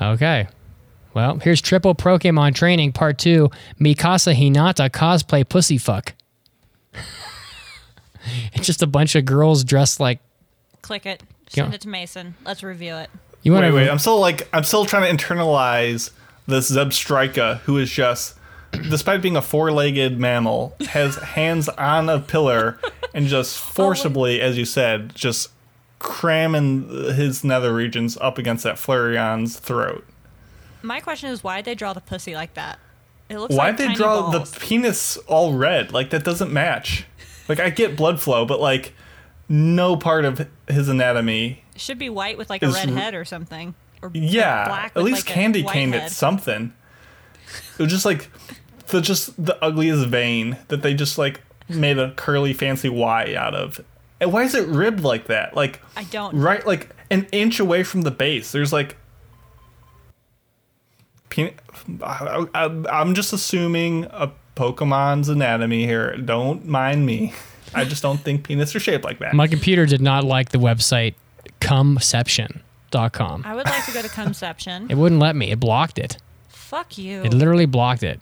Okay. 0.00 0.46
Well, 1.14 1.38
here's 1.38 1.60
triple 1.60 1.94
Pokemon 1.94 2.54
training 2.54 2.92
part 2.92 3.18
two. 3.18 3.50
Mikasa 3.80 4.34
Hinata 4.34 4.90
cosplay 4.90 5.48
pussy 5.48 5.78
fuck. 5.78 6.14
it's 8.52 8.66
just 8.66 8.82
a 8.82 8.86
bunch 8.86 9.14
of 9.14 9.24
girls 9.24 9.64
dressed 9.64 10.00
like 10.00 10.20
Click 10.82 11.06
it. 11.06 11.22
Yeah. 11.50 11.64
Send 11.64 11.74
it 11.74 11.80
to 11.82 11.88
Mason. 11.88 12.34
Let's 12.44 12.62
review 12.62 12.94
it. 12.96 13.10
you 13.42 13.52
want 13.52 13.64
Wait, 13.64 13.70
to. 13.70 13.74
wait. 13.76 13.90
I'm 13.90 13.98
still 13.98 14.18
like 14.20 14.48
I'm 14.52 14.64
still 14.64 14.84
trying 14.84 15.16
to 15.16 15.24
internalize 15.24 16.10
this 16.46 16.70
Zebstrika, 16.70 17.58
who 17.60 17.76
is 17.78 17.90
just, 17.90 18.36
despite 18.72 19.22
being 19.22 19.36
a 19.36 19.42
four-legged 19.42 20.18
mammal, 20.18 20.74
has 20.88 21.16
hands 21.34 21.68
on 21.70 22.08
a 22.08 22.18
pillar 22.20 22.78
and 23.14 23.26
just 23.26 23.56
oh, 23.60 23.72
forcibly, 23.72 24.40
as 24.40 24.56
you 24.58 24.64
said, 24.64 25.14
just 25.14 25.50
cramming 25.98 26.88
his 27.14 27.44
nether 27.44 27.74
regions 27.74 28.16
up 28.20 28.38
against 28.38 28.64
that 28.64 28.76
Flareon's 28.76 29.58
throat. 29.58 30.04
My 30.82 31.00
question 31.00 31.30
is 31.30 31.44
why 31.44 31.56
did 31.56 31.64
they 31.66 31.74
draw 31.74 31.92
the 31.92 32.00
pussy 32.00 32.34
like 32.34 32.54
that? 32.54 32.78
It 33.28 33.38
looks 33.38 33.54
like 33.54 33.58
Why'd 33.78 33.78
like 33.80 33.88
they 33.88 33.94
draw 33.94 34.30
balls. 34.32 34.50
the 34.50 34.60
penis 34.60 35.16
all 35.28 35.54
red? 35.54 35.92
Like 35.92 36.10
that 36.10 36.24
doesn't 36.24 36.52
match. 36.52 37.06
Like 37.48 37.60
I 37.60 37.70
get 37.70 37.96
blood 37.96 38.20
flow, 38.20 38.44
but 38.44 38.60
like 38.60 38.92
no 39.48 39.96
part 39.96 40.24
of 40.24 40.48
his 40.68 40.88
anatomy. 40.88 41.64
It 41.74 41.80
should 41.80 41.98
be 41.98 42.08
white 42.08 42.38
with 42.38 42.50
like 42.50 42.62
a 42.62 42.68
red 42.70 42.88
head 42.90 43.14
or 43.14 43.24
something. 43.24 43.74
Or 44.02 44.10
Yeah, 44.14 44.66
black 44.66 44.92
at 44.96 45.02
least 45.02 45.26
like, 45.26 45.34
candy 45.34 45.62
cane 45.62 45.92
it 45.94 46.10
something. 46.10 46.72
It 47.78 47.82
was 47.82 47.92
just 47.92 48.04
like 48.04 48.30
the 48.88 49.00
just 49.00 49.42
the 49.42 49.62
ugliest 49.64 50.06
vein 50.08 50.56
that 50.68 50.82
they 50.82 50.94
just 50.94 51.18
like 51.18 51.40
made 51.68 51.98
a 51.98 52.12
curly 52.12 52.52
fancy 52.52 52.88
Y 52.88 53.34
out 53.36 53.54
of. 53.54 53.80
And 54.20 54.32
why 54.32 54.42
is 54.42 54.54
it 54.54 54.66
ribbed 54.68 55.00
like 55.00 55.26
that? 55.28 55.54
Like 55.54 55.80
I 55.96 56.04
don't. 56.04 56.36
right 56.36 56.66
like 56.66 56.94
an 57.10 57.26
inch 57.32 57.60
away 57.60 57.82
from 57.82 58.02
the 58.02 58.10
base. 58.10 58.52
There's 58.52 58.72
like 58.72 58.96
pen- 61.30 61.54
I, 62.02 62.46
I, 62.54 62.64
I'm 62.90 63.14
just 63.14 63.32
assuming 63.32 64.04
a 64.10 64.30
Pokemon's 64.56 65.28
anatomy 65.28 65.86
here. 65.86 66.16
Don't 66.16 66.66
mind 66.66 67.06
me. 67.06 67.32
I 67.74 67.84
just 67.84 68.02
don't 68.02 68.18
think 68.18 68.44
penis 68.44 68.74
are 68.74 68.80
shaped 68.80 69.04
like 69.04 69.20
that. 69.20 69.32
My 69.32 69.46
computer 69.46 69.86
did 69.86 70.00
not 70.02 70.24
like 70.24 70.50
the 70.50 70.58
website 70.58 71.14
cumception.com. 71.60 73.42
I 73.46 73.54
would 73.54 73.66
like 73.66 73.86
to 73.86 73.92
go 73.92 74.02
to 74.02 74.08
Conception. 74.08 74.88
It 74.90 74.96
wouldn't 74.96 75.20
let 75.20 75.36
me. 75.36 75.50
It 75.50 75.60
blocked 75.60 75.98
it. 75.98 76.18
Fuck 76.48 76.98
you. 76.98 77.22
It 77.22 77.32
literally 77.32 77.66
blocked 77.66 78.02
it. 78.02 78.20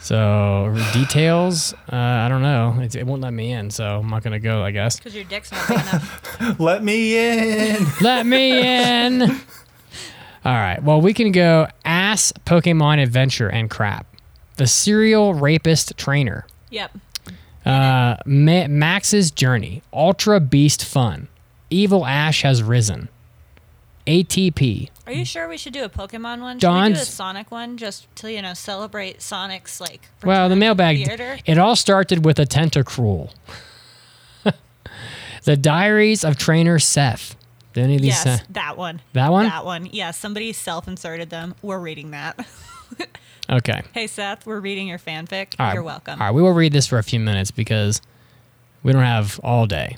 So 0.00 0.74
details, 0.92 1.74
uh, 1.92 1.94
I 1.96 2.28
don't 2.28 2.42
know. 2.42 2.76
It, 2.80 2.96
it 2.96 3.06
won't 3.06 3.22
let 3.22 3.32
me 3.32 3.52
in, 3.52 3.70
so 3.70 4.00
I'm 4.00 4.10
not 4.10 4.24
gonna 4.24 4.40
go. 4.40 4.64
I 4.64 4.72
guess. 4.72 4.96
Because 4.96 5.14
your 5.14 5.22
dick's 5.24 5.52
not 5.52 5.68
big 5.68 5.78
enough. 5.78 6.58
Let 6.58 6.82
me 6.82 7.16
in. 7.16 7.86
Let 8.00 8.26
me 8.26 8.60
in. 8.66 9.40
All 10.44 10.52
right. 10.52 10.82
Well, 10.82 11.00
we 11.00 11.14
can 11.14 11.32
go 11.32 11.68
ass 11.84 12.32
Pokemon 12.44 13.02
adventure 13.02 13.48
and 13.48 13.70
crap. 13.70 14.06
The 14.56 14.66
serial 14.66 15.34
rapist 15.34 15.96
trainer. 15.96 16.46
Yep. 16.70 16.98
Uh, 17.64 18.16
Ma- 18.26 18.66
Max's 18.66 19.30
journey. 19.30 19.82
Ultra 19.92 20.40
beast 20.40 20.84
fun. 20.84 21.28
Evil 21.70 22.04
Ash 22.04 22.42
has 22.42 22.62
risen. 22.62 23.08
ATP. 24.06 24.90
Are 25.06 25.12
you 25.12 25.24
sure 25.24 25.48
we 25.48 25.56
should 25.56 25.72
do 25.72 25.84
a 25.84 25.88
Pokemon 25.88 26.40
one? 26.40 26.58
Should 26.58 26.72
we 26.72 26.88
do 26.88 26.94
a 26.94 27.04
Sonic 27.04 27.50
one 27.50 27.76
just 27.76 28.14
to 28.16 28.32
you 28.32 28.42
know 28.42 28.54
celebrate 28.54 29.22
Sonic's 29.22 29.80
like? 29.80 30.08
Well, 30.24 30.48
the 30.48 30.56
mailbag. 30.56 31.06
theater? 31.06 31.38
It 31.44 31.58
all 31.58 31.76
started 31.76 32.24
with 32.24 32.38
a 32.40 32.44
tentacruel. 32.46 33.32
the 35.44 35.56
Diaries 35.56 36.24
of 36.24 36.36
Trainer 36.36 36.78
Seth. 36.80 37.36
Did 37.72 37.84
any 37.84 37.96
of 37.96 38.02
these? 38.02 38.24
Yes, 38.24 38.26
uh, 38.26 38.44
that 38.50 38.76
one. 38.76 39.00
That 39.12 39.30
one? 39.30 39.46
That 39.46 39.64
one. 39.64 39.86
Yes, 39.86 40.18
somebody 40.18 40.52
self-inserted 40.52 41.30
them. 41.30 41.54
We're 41.62 41.78
reading 41.78 42.10
that. 42.10 42.46
okay. 43.50 43.82
hey 43.92 44.06
Seth, 44.06 44.44
we're 44.46 44.60
reading 44.60 44.88
your 44.88 44.98
fanfic. 44.98 45.54
All 45.58 45.66
right. 45.66 45.74
You're 45.74 45.82
welcome. 45.82 46.20
All 46.20 46.26
right, 46.26 46.34
we 46.34 46.42
will 46.42 46.52
read 46.52 46.72
this 46.72 46.86
for 46.86 46.98
a 46.98 47.02
few 47.02 47.20
minutes 47.20 47.50
because 47.50 48.02
we 48.82 48.92
don't 48.92 49.02
have 49.02 49.40
all 49.42 49.66
day. 49.66 49.96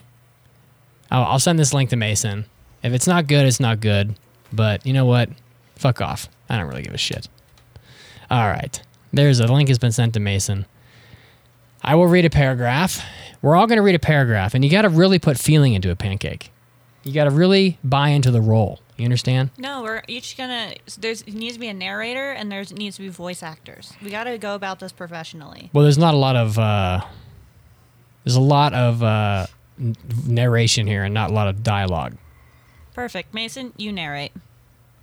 I'll, 1.10 1.24
I'll 1.24 1.38
send 1.38 1.58
this 1.58 1.74
link 1.74 1.90
to 1.90 1.96
Mason. 1.96 2.46
If 2.82 2.92
it's 2.92 3.06
not 3.06 3.26
good, 3.26 3.46
it's 3.46 3.60
not 3.60 3.80
good. 3.80 4.14
But 4.52 4.86
you 4.86 4.92
know 4.92 5.06
what? 5.06 5.30
Fuck 5.76 6.00
off. 6.00 6.28
I 6.48 6.56
don't 6.56 6.68
really 6.68 6.82
give 6.82 6.94
a 6.94 6.98
shit. 6.98 7.28
All 8.30 8.48
right. 8.48 8.80
There's 9.12 9.40
a 9.40 9.46
link 9.46 9.68
has 9.68 9.78
been 9.78 9.92
sent 9.92 10.14
to 10.14 10.20
Mason. 10.20 10.66
I 11.82 11.94
will 11.94 12.06
read 12.06 12.24
a 12.24 12.30
paragraph. 12.30 13.04
We're 13.42 13.56
all 13.56 13.66
going 13.66 13.76
to 13.76 13.82
read 13.82 13.94
a 13.94 14.00
paragraph, 14.00 14.54
and 14.54 14.64
you 14.64 14.70
got 14.70 14.82
to 14.82 14.88
really 14.88 15.18
put 15.18 15.38
feeling 15.38 15.74
into 15.74 15.90
a 15.90 15.96
pancake. 15.96 16.50
You 17.04 17.12
got 17.12 17.24
to 17.24 17.30
really 17.30 17.78
buy 17.84 18.08
into 18.08 18.30
the 18.30 18.40
role. 18.40 18.80
You 18.96 19.04
understand? 19.04 19.50
No, 19.58 19.82
we're 19.82 20.02
each 20.08 20.36
gonna. 20.36 20.74
There's 20.98 21.22
it 21.22 21.34
needs 21.34 21.54
to 21.54 21.60
be 21.60 21.68
a 21.68 21.74
narrator 21.74 22.30
and 22.30 22.50
there's 22.50 22.72
needs 22.72 22.96
to 22.96 23.02
be 23.02 23.08
voice 23.08 23.42
actors. 23.42 23.92
We 24.02 24.10
got 24.10 24.24
to 24.24 24.38
go 24.38 24.54
about 24.54 24.78
this 24.78 24.92
professionally. 24.92 25.70
Well, 25.72 25.82
there's 25.82 25.98
not 25.98 26.14
a 26.14 26.16
lot 26.16 26.36
of 26.36 26.58
uh, 26.58 27.00
there's 28.24 28.36
a 28.36 28.40
lot 28.40 28.72
of 28.72 29.02
uh, 29.02 29.46
narration 30.26 30.86
here 30.86 31.04
and 31.04 31.12
not 31.12 31.30
a 31.30 31.32
lot 31.34 31.48
of 31.48 31.62
dialogue. 31.62 32.16
Perfect, 32.94 33.34
Mason. 33.34 33.72
You 33.76 33.92
narrate. 33.92 34.32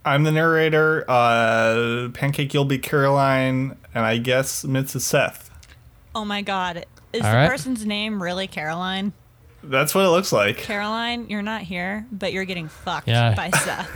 I'm 0.05 0.23
the 0.23 0.31
narrator. 0.31 1.05
Uh, 1.07 2.09
Pancake, 2.13 2.53
you'll 2.53 2.65
be 2.65 2.79
Caroline, 2.79 3.77
and 3.93 4.05
I 4.05 4.17
guess 4.17 4.63
Mitz 4.63 4.95
is 4.95 5.05
Seth. 5.05 5.49
Oh 6.15 6.25
my 6.25 6.41
God, 6.41 6.85
is 7.13 7.23
All 7.23 7.29
the 7.31 7.37
right. 7.37 7.49
person's 7.49 7.85
name 7.85 8.23
really 8.23 8.47
Caroline? 8.47 9.13
That's 9.63 9.93
what 9.93 10.05
it 10.05 10.09
looks 10.09 10.31
like. 10.31 10.57
Caroline, 10.57 11.29
you're 11.29 11.41
not 11.41 11.61
here, 11.61 12.05
but 12.11 12.33
you're 12.33 12.45
getting 12.45 12.67
fucked 12.67 13.07
Yeah. 13.07 13.33
by 13.35 13.49
Seth. 13.51 13.89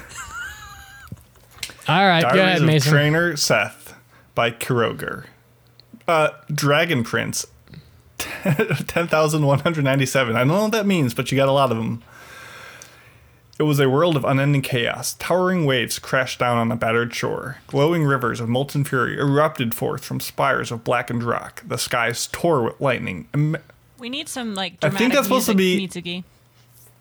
All 1.87 2.05
right, 2.07 2.23
go 2.23 2.29
Diaries 2.29 2.41
ahead, 2.43 2.61
of 2.61 2.67
Mason. 2.67 2.91
Trainer 2.91 3.35
Seth 3.35 3.95
by 4.33 4.51
Kiroger. 4.51 5.25
Uh, 6.07 6.29
Dragon 6.53 7.03
Prince. 7.03 7.45
10,197. 8.17 10.35
I 10.35 10.39
don't 10.39 10.47
know 10.47 10.61
what 10.63 10.71
that 10.71 10.85
means, 10.85 11.13
but 11.13 11.31
you 11.31 11.35
got 11.35 11.49
a 11.49 11.51
lot 11.51 11.71
of 11.71 11.77
them. 11.77 12.03
It 13.57 13.63
was 13.63 13.79
a 13.79 13.89
world 13.89 14.17
of 14.17 14.25
unending 14.25 14.61
chaos. 14.63 15.13
Towering 15.13 15.65
waves 15.65 15.97
crashed 15.97 16.39
down 16.39 16.57
on 16.57 16.71
a 16.71 16.75
battered 16.75 17.13
shore. 17.13 17.57
Glowing 17.67 18.03
rivers 18.03 18.39
of 18.41 18.49
molten 18.49 18.83
fury 18.83 19.17
erupted 19.17 19.73
forth 19.73 20.03
from 20.03 20.19
spires 20.19 20.71
of 20.71 20.83
blackened 20.83 21.23
rock. 21.23 21.63
The 21.65 21.77
skies 21.77 22.27
tore 22.27 22.63
with 22.63 22.81
lightning. 22.81 23.27
Em- 23.33 23.55
we 23.97 24.09
need 24.09 24.27
some 24.29 24.55
like. 24.55 24.75
I 24.83 24.89
think 24.89 25.13
that's 25.13 25.25
supposed 25.25 25.47
to 25.47 25.55
be- 25.55 25.87
Mitsuki. 25.87 26.23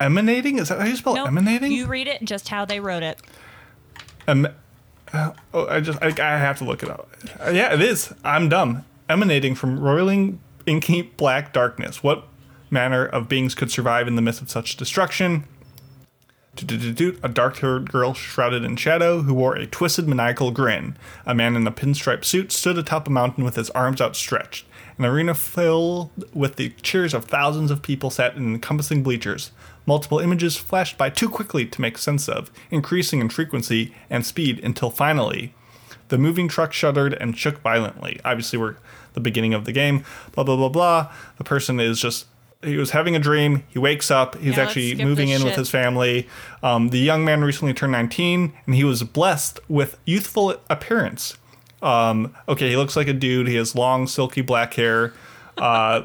emanating? 0.00 0.58
Is 0.58 0.68
that 0.68 0.80
how 0.80 0.86
you 0.86 0.96
spell 0.96 1.14
Nope. 1.14 1.28
emanating? 1.28 1.72
You 1.72 1.86
read 1.86 2.06
it 2.08 2.22
just 2.24 2.48
how 2.48 2.64
they 2.64 2.80
wrote 2.80 3.02
it. 3.02 3.18
Uh, 4.26 5.32
oh, 5.52 5.66
I 5.68 5.80
just 5.80 6.02
I, 6.02 6.08
I 6.08 6.38
have 6.38 6.58
to 6.58 6.64
look 6.64 6.82
it 6.82 6.88
up. 6.90 7.08
Uh, 7.44 7.50
yeah, 7.50 7.72
it 7.72 7.80
is. 7.80 8.12
I'm 8.24 8.48
dumb. 8.48 8.84
Emanating 9.08 9.54
from 9.54 9.78
roiling 9.78 10.40
inky 10.66 11.02
black 11.02 11.52
darkness. 11.52 12.02
What 12.02 12.24
manner 12.70 13.04
of 13.06 13.28
beings 13.28 13.54
could 13.54 13.70
survive 13.70 14.08
in 14.08 14.16
the 14.16 14.22
midst 14.22 14.40
of 14.42 14.50
such 14.50 14.76
destruction? 14.76 15.44
A 16.56 17.28
dark-haired 17.28 17.90
girl 17.90 18.14
shrouded 18.14 18.64
in 18.64 18.76
shadow 18.76 19.22
who 19.22 19.34
wore 19.34 19.56
a 19.56 19.66
twisted 19.66 20.06
maniacal 20.08 20.52
grin. 20.52 20.96
A 21.26 21.34
man 21.34 21.56
in 21.56 21.66
a 21.66 21.72
pinstripe 21.72 22.24
suit 22.24 22.52
stood 22.52 22.78
atop 22.78 23.08
a 23.08 23.10
mountain 23.10 23.42
with 23.44 23.56
his 23.56 23.70
arms 23.70 24.00
outstretched. 24.00 24.64
An 24.98 25.04
arena 25.04 25.34
filled 25.34 26.10
with 26.32 26.56
the 26.56 26.70
cheers 26.82 27.14
of 27.14 27.24
thousands 27.24 27.70
of 27.70 27.82
people 27.82 28.10
sat 28.10 28.36
in 28.36 28.54
encompassing 28.54 29.02
bleachers. 29.02 29.50
Multiple 29.86 30.20
images 30.20 30.56
flashed 30.56 30.96
by 30.96 31.10
too 31.10 31.28
quickly 31.28 31.66
to 31.66 31.80
make 31.80 31.98
sense 31.98 32.28
of, 32.28 32.50
increasing 32.70 33.20
in 33.20 33.28
frequency 33.28 33.94
and 34.08 34.24
speed 34.24 34.60
until 34.62 34.90
finally, 34.90 35.52
the 36.08 36.18
moving 36.18 36.48
truck 36.48 36.72
shuddered 36.72 37.14
and 37.14 37.36
shook 37.36 37.60
violently. 37.60 38.20
Obviously, 38.24 38.58
we're 38.58 38.76
the 39.14 39.20
beginning 39.20 39.54
of 39.54 39.64
the 39.64 39.72
game. 39.72 40.04
Blah 40.32 40.44
blah 40.44 40.56
blah 40.56 40.68
blah. 40.68 41.12
The 41.38 41.44
person 41.44 41.80
is 41.80 42.00
just 42.00 42.26
he 42.62 42.76
was 42.76 42.90
having 42.90 43.14
a 43.14 43.18
dream. 43.18 43.64
He 43.68 43.78
wakes 43.78 44.10
up. 44.10 44.36
He's 44.36 44.56
Yeah, 44.56 44.62
actually 44.62 44.94
moving 44.94 45.28
in 45.28 45.44
with 45.44 45.56
his 45.56 45.68
family. 45.70 46.28
Um, 46.62 46.88
the 46.90 46.98
young 46.98 47.24
man 47.24 47.42
recently 47.44 47.74
turned 47.74 47.92
19, 47.92 48.52
and 48.66 48.74
he 48.74 48.84
was 48.84 49.02
blessed 49.02 49.60
with 49.68 49.98
youthful 50.06 50.56
appearance. 50.70 51.36
Um, 51.84 52.34
okay, 52.48 52.70
he 52.70 52.76
looks 52.76 52.96
like 52.96 53.08
a 53.08 53.12
dude. 53.12 53.46
He 53.46 53.56
has 53.56 53.74
long, 53.74 54.06
silky 54.06 54.40
black 54.40 54.74
hair. 54.74 55.12
Uh, 55.58 56.02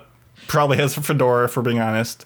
probably 0.48 0.78
has 0.78 0.98
a 0.98 1.02
fedora, 1.02 1.48
for 1.48 1.62
being 1.62 1.80
honest. 1.80 2.26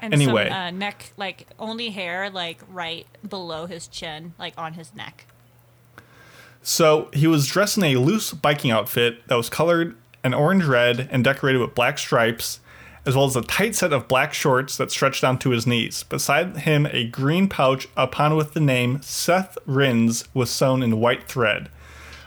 And 0.00 0.12
Anyway. 0.14 0.48
some 0.48 0.56
uh, 0.56 0.70
neck, 0.70 1.12
like 1.16 1.46
only 1.58 1.90
hair, 1.90 2.30
like 2.30 2.60
right 2.68 3.06
below 3.28 3.66
his 3.66 3.86
chin, 3.86 4.34
like 4.38 4.54
on 4.58 4.74
his 4.74 4.94
neck. 4.94 5.26
So 6.62 7.10
he 7.12 7.26
was 7.26 7.46
dressed 7.46 7.76
in 7.76 7.84
a 7.84 7.96
loose 7.96 8.32
biking 8.32 8.70
outfit 8.70 9.26
that 9.28 9.36
was 9.36 9.50
colored 9.50 9.96
an 10.22 10.32
orange 10.32 10.64
red 10.64 11.08
and 11.12 11.22
decorated 11.22 11.58
with 11.58 11.74
black 11.74 11.98
stripes, 11.98 12.60
as 13.04 13.14
well 13.14 13.26
as 13.26 13.36
a 13.36 13.42
tight 13.42 13.74
set 13.74 13.92
of 13.92 14.08
black 14.08 14.32
shorts 14.32 14.78
that 14.78 14.90
stretched 14.90 15.20
down 15.20 15.38
to 15.38 15.50
his 15.50 15.66
knees. 15.66 16.02
Beside 16.04 16.56
him, 16.58 16.86
a 16.90 17.04
green 17.06 17.48
pouch 17.48 17.86
upon 17.96 18.34
with 18.34 18.54
the 18.54 18.60
name 18.60 19.02
Seth 19.02 19.58
Rins 19.66 20.24
was 20.32 20.48
sewn 20.50 20.82
in 20.82 20.98
white 21.00 21.28
thread. 21.28 21.68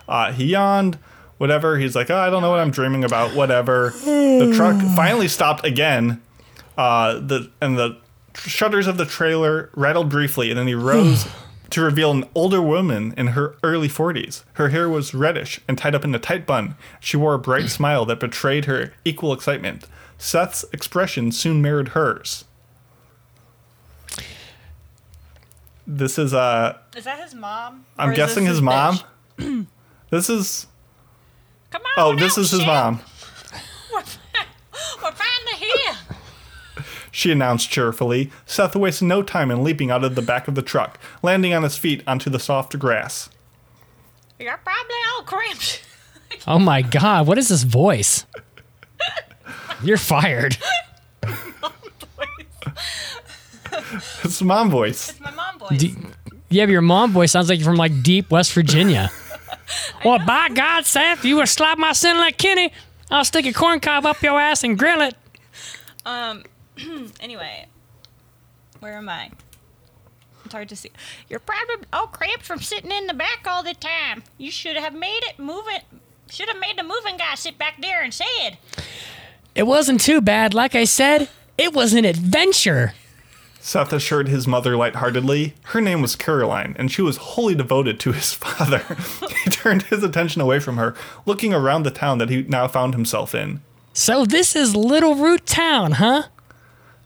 Uh, 0.07 0.31
he 0.31 0.45
yawned, 0.45 0.97
whatever. 1.37 1.77
He's 1.77 1.95
like, 1.95 2.09
oh, 2.09 2.17
I 2.17 2.29
don't 2.29 2.41
know 2.41 2.49
what 2.49 2.59
I'm 2.59 2.71
dreaming 2.71 3.03
about, 3.03 3.35
whatever. 3.35 3.91
the 4.03 4.51
truck 4.55 4.79
finally 4.95 5.27
stopped 5.27 5.65
again. 5.65 6.21
Uh, 6.77 7.15
the 7.15 7.51
and 7.61 7.77
the 7.77 7.97
shutters 8.35 8.87
of 8.87 8.97
the 8.97 9.05
trailer 9.05 9.69
rattled 9.75 10.09
briefly, 10.09 10.49
and 10.49 10.59
then 10.59 10.67
he 10.67 10.75
rose 10.75 11.27
to 11.69 11.81
reveal 11.81 12.11
an 12.11 12.25
older 12.33 12.61
woman 12.61 13.13
in 13.17 13.27
her 13.27 13.55
early 13.63 13.89
40s. 13.89 14.43
Her 14.53 14.69
hair 14.69 14.87
was 14.87 15.13
reddish 15.13 15.59
and 15.67 15.77
tied 15.77 15.95
up 15.95 16.05
in 16.05 16.15
a 16.15 16.19
tight 16.19 16.45
bun. 16.45 16.75
She 16.99 17.17
wore 17.17 17.33
a 17.33 17.39
bright 17.39 17.69
smile 17.69 18.05
that 18.05 18.19
betrayed 18.19 18.65
her 18.65 18.93
equal 19.03 19.33
excitement. 19.33 19.85
Seth's 20.17 20.65
expression 20.71 21.31
soon 21.31 21.61
mirrored 21.61 21.89
hers. 21.89 22.45
This 25.85 26.17
is 26.17 26.33
uh 26.33 26.77
Is 26.95 27.05
that 27.05 27.19
his 27.19 27.33
mom? 27.33 27.85
I'm 27.97 28.13
guessing 28.13 28.43
this 28.43 28.53
his 28.53 28.61
mom. 28.61 28.99
bitch? 30.07 30.09
this 30.09 30.29
is 30.29 30.67
Come 31.71 31.81
on. 31.81 31.91
Oh, 31.97 32.15
this 32.15 32.33
out, 32.37 32.41
is 32.41 32.51
his 32.51 32.59
shit. 32.61 32.67
mom. 32.67 33.01
We're, 33.91 33.99
we're 35.03 35.11
finally 35.11 35.55
here. 35.57 36.85
she 37.11 37.31
announced 37.31 37.69
cheerfully. 37.69 38.31
Seth 38.45 38.75
wasted 38.75 39.07
no 39.07 39.21
time 39.23 39.51
in 39.51 39.63
leaping 39.63 39.91
out 39.91 40.03
of 40.03 40.15
the 40.15 40.21
back 40.21 40.47
of 40.47 40.55
the 40.55 40.61
truck, 40.61 40.99
landing 41.21 41.53
on 41.53 41.63
his 41.63 41.77
feet 41.77 42.03
onto 42.07 42.29
the 42.29 42.39
soft 42.39 42.77
grass. 42.79 43.29
You're 44.39 44.57
probably 44.63 44.95
all 45.15 45.23
cramped. 45.23 45.83
Oh 46.45 46.59
my 46.59 46.81
god, 46.81 47.25
what 47.25 47.37
is 47.37 47.47
this 47.47 47.63
voice? 47.63 48.25
You're 49.81 49.97
fired. 49.97 50.57
It's 54.23 54.41
mom 54.41 54.69
voice. 54.69 55.09
It's 55.09 55.19
my 55.19 55.31
mom 55.31 55.59
voice. 55.59 55.79
D- 55.79 55.95
yeah, 56.49 56.65
but 56.65 56.71
your 56.71 56.81
mom 56.81 57.11
voice 57.11 57.31
sounds 57.31 57.49
like 57.49 57.59
you're 57.59 57.65
from 57.65 57.75
like 57.77 58.03
deep 58.03 58.29
West 58.31 58.53
Virginia. 58.53 59.09
well, 60.06 60.20
by 60.25 60.50
God, 60.50 60.86
Seth, 60.86 61.24
you 61.25 61.38
would 61.38 61.50
slap 61.50 61.77
my 61.77 61.94
son 61.94 62.18
like 62.18 62.38
Kenny. 62.38 62.72
I'll 63.10 63.25
stick 63.25 63.46
a 63.46 63.54
corn 63.54 63.80
cob 63.80 64.06
up 64.06 64.22
your 64.22 64.39
ass 64.39 64.63
and 64.63 64.77
grill 64.77 65.01
it. 65.01 65.16
Um. 66.06 66.44
anyway, 67.20 67.66
where 68.80 68.94
am 68.94 69.10
I? 69.10 69.32
It's 70.46 70.54
hard 70.54 70.70
to 70.70 70.75
see. 70.75 70.92
You're 71.27 71.39
probably 71.39 71.86
all 71.92 72.08
cramped 72.08 72.44
from 72.44 72.60
sitting 72.60 72.92
in 72.92 73.08
the 73.08 73.13
back 73.13 73.46
all 73.46 73.63
the 73.63 73.74
time. 73.74 74.24
You 74.38 74.50
should 74.51 74.77
have 74.77 74.94
made 74.94 75.22
it, 75.24 75.39
move 75.39 75.66
it, 75.68 75.84
Should 76.30 76.48
have 76.48 76.60
made 76.60 76.77
the 76.77 76.84
moving 76.84 77.18
guy 77.18 77.36
sit 77.36 77.58
back 77.58 77.82
there 77.82 78.01
and 78.01 78.13
say 78.13 78.25
it. 78.25 78.56
It 79.56 79.63
wasn't 79.63 80.00
too 80.00 80.22
bad. 80.22 80.54
Like 80.54 80.75
I 80.75 80.86
said, 80.86 81.30
it 81.58 81.74
was 81.74 81.94
an 81.94 82.06
adventure. 82.06 82.94
Seth 83.67 83.91
assured 83.91 84.29
his 84.29 84.47
mother 84.47 84.77
lightheartedly. 84.77 85.53
Her 85.63 85.81
name 85.81 86.01
was 86.01 86.15
Caroline, 86.15 86.74
and 86.79 86.89
she 86.89 87.01
was 87.01 87.17
wholly 87.17 87.53
devoted 87.53 88.00
to 88.00 88.13
his 88.13 88.31
father. 88.33 88.81
he 89.43 89.50
turned 89.50 89.83
his 89.83 90.03
attention 90.03 90.41
away 90.41 90.59
from 90.59 90.77
her, 90.77 90.95
looking 91.25 91.53
around 91.53 91.83
the 91.83 91.91
town 91.91 92.17
that 92.19 92.29
he 92.29 92.43
now 92.43 92.69
found 92.69 92.93
himself 92.93 93.36
in. 93.36 93.59
So 93.91 94.24
this 94.24 94.55
is 94.55 94.74
Little 94.74 95.15
Root 95.15 95.45
Town, 95.45 95.93
huh? 95.93 96.24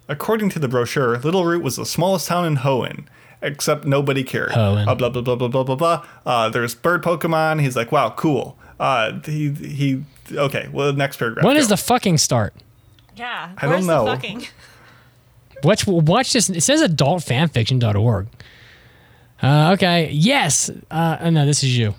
According 0.08 0.50
to 0.50 0.60
the 0.60 0.68
brochure, 0.68 1.18
Little 1.18 1.46
Root 1.46 1.63
was 1.63 1.77
the 1.77 1.86
smallest 1.86 2.27
town 2.27 2.46
in 2.46 2.58
Hoenn, 2.58 3.06
except 3.41 3.86
nobody 3.86 4.24
cared. 4.24 4.51
Hoenn. 4.51 4.88
Uh, 4.88 4.94
blah 4.94 5.10
blah 5.10 5.24
blah 5.24 5.36
blah 5.36 5.48
blah 5.48 5.63
blah 5.63 5.75
blah. 5.75 6.06
Uh, 6.27 6.50
there's 6.50 6.75
bird 6.75 7.01
Pokemon. 7.01 7.60
He's 7.62 7.75
like, 7.75 7.91
wow, 7.91 8.12
cool. 8.12 8.56
Uh, 8.80 9.20
he 9.25 9.50
he. 9.50 10.03
Okay, 10.32 10.70
well, 10.72 10.94
next 10.94 11.18
paragraph. 11.18 11.44
When 11.44 11.56
go. 11.56 11.60
does 11.60 11.70
the 11.70 11.77
fucking 11.77 12.20
start? 12.20 12.53
Yeah. 13.15 13.51
I 13.58 13.62
don't 13.63 13.72
where's 13.72 13.88
know. 13.88 14.06
The 15.62 15.68
fucking? 15.75 15.94
Watch, 15.94 16.08
watch 16.08 16.34
this. 16.34 16.50
It 16.50 16.62
says 16.62 16.82
adultfanfiction.org. 16.82 18.27
Uh, 19.41 19.72
okay. 19.74 20.10
Yes. 20.12 20.70
Uh, 20.89 21.18
oh, 21.22 21.30
no, 21.30 21.46
this 21.46 21.63
is 21.63 21.77
you. 21.77 21.96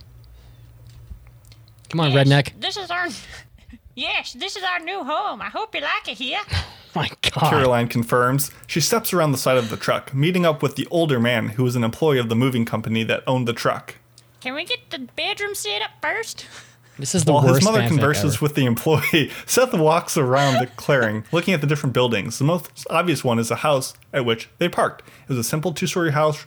Come 1.90 2.00
on, 2.00 2.12
Yes, 2.12 2.26
redneck. 2.28 2.60
This 2.60 2.76
is 2.76 2.90
our. 2.90 3.08
Yes, 3.94 4.32
this 4.32 4.56
is 4.56 4.62
our 4.62 4.78
new 4.78 5.04
home. 5.04 5.42
I 5.42 5.50
hope 5.50 5.74
you 5.74 5.82
like 5.82 6.08
it 6.08 6.16
here. 6.16 6.38
My 6.94 7.08
God. 7.20 7.50
Caroline 7.50 7.88
confirms. 7.88 8.50
She 8.66 8.80
steps 8.80 9.12
around 9.12 9.32
the 9.32 9.38
side 9.38 9.58
of 9.58 9.68
the 9.68 9.76
truck, 9.76 10.14
meeting 10.14 10.46
up 10.46 10.62
with 10.62 10.76
the 10.76 10.88
older 10.90 11.20
man 11.20 11.48
who 11.50 11.64
was 11.64 11.76
an 11.76 11.84
employee 11.84 12.18
of 12.18 12.30
the 12.30 12.34
moving 12.34 12.64
company 12.64 13.04
that 13.04 13.22
owned 13.26 13.46
the 13.46 13.52
truck. 13.52 13.96
Can 14.40 14.54
we 14.54 14.64
get 14.64 14.88
the 14.88 14.98
bedroom 14.98 15.54
set 15.54 15.82
up 15.82 15.90
first? 16.00 16.46
This 16.98 17.14
is 17.14 17.24
the 17.24 17.32
While 17.32 17.44
worst 17.44 17.56
his 17.56 17.64
mother 17.64 17.86
converses 17.88 18.34
ever. 18.34 18.42
with 18.42 18.54
the 18.54 18.64
employee, 18.66 19.30
Seth 19.46 19.72
walks 19.72 20.16
around 20.16 20.60
the 20.60 20.66
clearing, 20.66 21.24
looking 21.32 21.54
at 21.54 21.60
the 21.60 21.66
different 21.66 21.94
buildings. 21.94 22.38
The 22.38 22.44
most 22.44 22.86
obvious 22.90 23.24
one 23.24 23.38
is 23.38 23.50
a 23.50 23.56
house 23.56 23.94
at 24.12 24.24
which 24.24 24.48
they 24.58 24.68
parked. 24.68 25.02
It 25.22 25.28
was 25.30 25.38
a 25.38 25.44
simple 25.44 25.72
two 25.72 25.86
story 25.86 26.12
house 26.12 26.46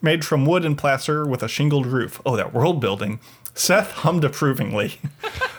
made 0.00 0.24
from 0.24 0.46
wood 0.46 0.64
and 0.64 0.78
plaster 0.78 1.26
with 1.26 1.42
a 1.42 1.48
shingled 1.48 1.86
roof. 1.86 2.20
Oh, 2.24 2.36
that 2.36 2.52
world 2.54 2.80
building. 2.80 3.20
Seth 3.54 3.90
hummed 3.90 4.24
approvingly. 4.24 4.98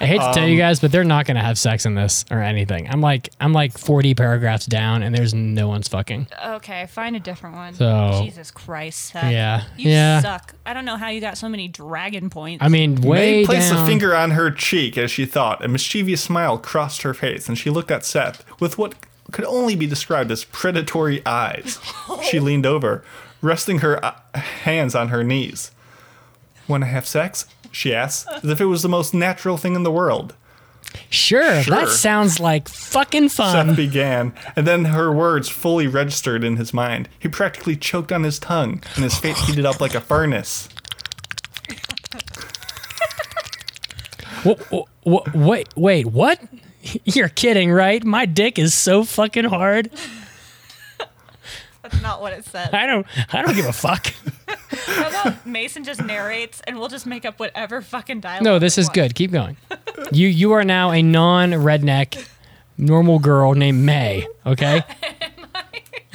I 0.02 0.08
hate 0.08 0.18
to 0.18 0.32
tell 0.34 0.46
um, 0.46 0.50
you 0.50 0.58
guys, 0.58 0.80
but 0.80 0.92
they're 0.92 1.04
not 1.04 1.28
going 1.28 1.36
to 1.36 1.44
have 1.44 1.60
sex 1.60 1.86
in 1.86 1.94
this 1.94 2.25
or 2.32 2.42
anything. 2.42 2.90
I'm 2.90 3.02
like, 3.02 3.30
I'm 3.40 3.54
like 3.54 3.78
40 3.78 4.16
paragraphs 4.16 4.66
down, 4.66 5.04
and 5.04 5.13
there's 5.16 5.36
no 5.36 5.68
one's 5.68 5.88
fucking. 5.90 6.25
Okay, 6.44 6.88
find 6.88 7.16
a 7.16 7.20
different 7.20 7.56
one. 7.56 7.75
So- 7.75 8.22
Jesus 8.24 8.50
Christ, 8.50 9.00
Seth. 9.12 9.32
Yeah, 9.32 9.66
You 9.78 9.92
yeah. 9.92 10.22
suck. 10.22 10.56
I 10.66 10.74
don't 10.74 10.86
know 10.86 10.98
how 10.98 11.10
you 11.10 11.22
got 11.22 11.38
so 11.38 11.48
many 11.48 11.68
dragon 11.68 12.32
points. 12.32 12.63
I 12.63 12.68
mean, 12.68 12.96
way 13.02 13.42
May 13.42 13.46
placed 13.46 13.72
down. 13.72 13.84
a 13.84 13.88
finger 13.88 14.16
on 14.16 14.32
her 14.32 14.50
cheek 14.50 14.98
as 14.98 15.12
she 15.12 15.28
thought. 15.28 15.63
A 15.63 15.68
mischievous 15.68 16.22
smile 16.22 16.58
crossed 16.58 17.04
her 17.04 17.13
face, 17.13 17.48
and 17.48 17.60
she 17.60 17.70
looked 17.70 17.92
at 17.92 18.04
Seth 18.04 18.44
with 18.60 18.80
what 18.80 18.96
could 19.32 19.46
only 19.46 19.75
be 19.75 19.86
described 19.86 20.32
as 20.32 20.46
predatory 20.46 21.24
eyes. 21.28 21.80
she 22.24 22.40
leaned 22.40 22.66
over, 22.66 23.04
resting 23.43 23.79
her 23.79 24.03
uh, 24.03 24.15
hands 24.33 24.95
on 24.95 25.09
her 25.09 25.23
knees. 25.23 25.69
Want 26.67 26.81
to 26.83 26.88
have 26.88 27.05
sex? 27.05 27.45
She 27.71 27.93
asks, 27.93 28.27
as 28.43 28.50
if 28.50 28.59
it 28.62 28.65
was 28.65 28.81
the 28.81 28.89
most 28.89 29.13
natural 29.13 29.57
thing 29.57 29.75
in 29.75 29.83
the 29.83 29.91
world. 29.91 30.33
Sure, 31.09 31.62
Sure. 31.63 31.75
that 31.75 31.89
sounds 31.89 32.39
like 32.39 32.69
fucking 32.69 33.29
Seth 33.29 33.51
fun. 33.53 33.75
began, 33.75 34.31
and 34.55 34.67
then 34.67 34.85
her 34.85 35.12
words 35.12 35.50
fully 35.50 35.88
registered 35.88 36.43
in 36.43 36.57
his 36.57 36.71
mind. 36.73 37.09
He 37.19 37.27
practically 37.27 37.75
choked 37.75 38.12
on 38.12 38.23
his 38.23 38.38
tongue, 38.38 38.81
and 38.95 39.03
his 39.03 39.17
face 39.17 39.39
heated 39.47 39.65
up 39.65 39.81
like 39.81 39.95
a 39.95 40.01
furnace. 40.01 40.69
Wait, 45.05 45.67
wait, 45.75 46.05
what? 46.07 46.39
You're 47.05 47.29
kidding, 47.29 47.71
right? 47.71 48.03
My 48.03 48.25
dick 48.25 48.59
is 48.59 48.73
so 48.73 49.03
fucking 49.03 49.45
hard. 49.45 49.89
That's 51.84 52.02
not 52.02 52.22
what 52.22 52.34
it 52.34 52.46
said. 52.46 52.74
I 52.74 52.88
don't, 52.88 53.06
I 53.32 53.42
don't 53.44 53.56
give 53.56 53.66
a 53.66 53.74
fuck. 53.74 54.08
How 54.88 55.10
about 55.10 55.46
Mason 55.46 55.84
just 55.84 56.02
narrates 56.04 56.62
and 56.66 56.80
we'll 56.80 56.88
just 56.88 57.06
make 57.06 57.25
up 57.25 57.40
whatever 57.40 57.82
fucking 57.82 58.22
dialogue. 58.22 58.44
No, 58.44 58.58
this 58.60 58.78
we 58.78 58.82
is 58.82 58.88
want. 58.88 58.96
good. 58.96 59.16
Keep 59.16 59.32
going. 59.32 59.58
You, 60.12 60.28
you 60.28 60.54
are 60.54 60.63
now 60.63 60.91
a 60.91 61.04
non-redneck, 61.04 62.28
normal 62.78 63.19
girl 63.19 63.54
named 63.54 63.84
May. 63.86 64.28
Okay. 64.46 64.82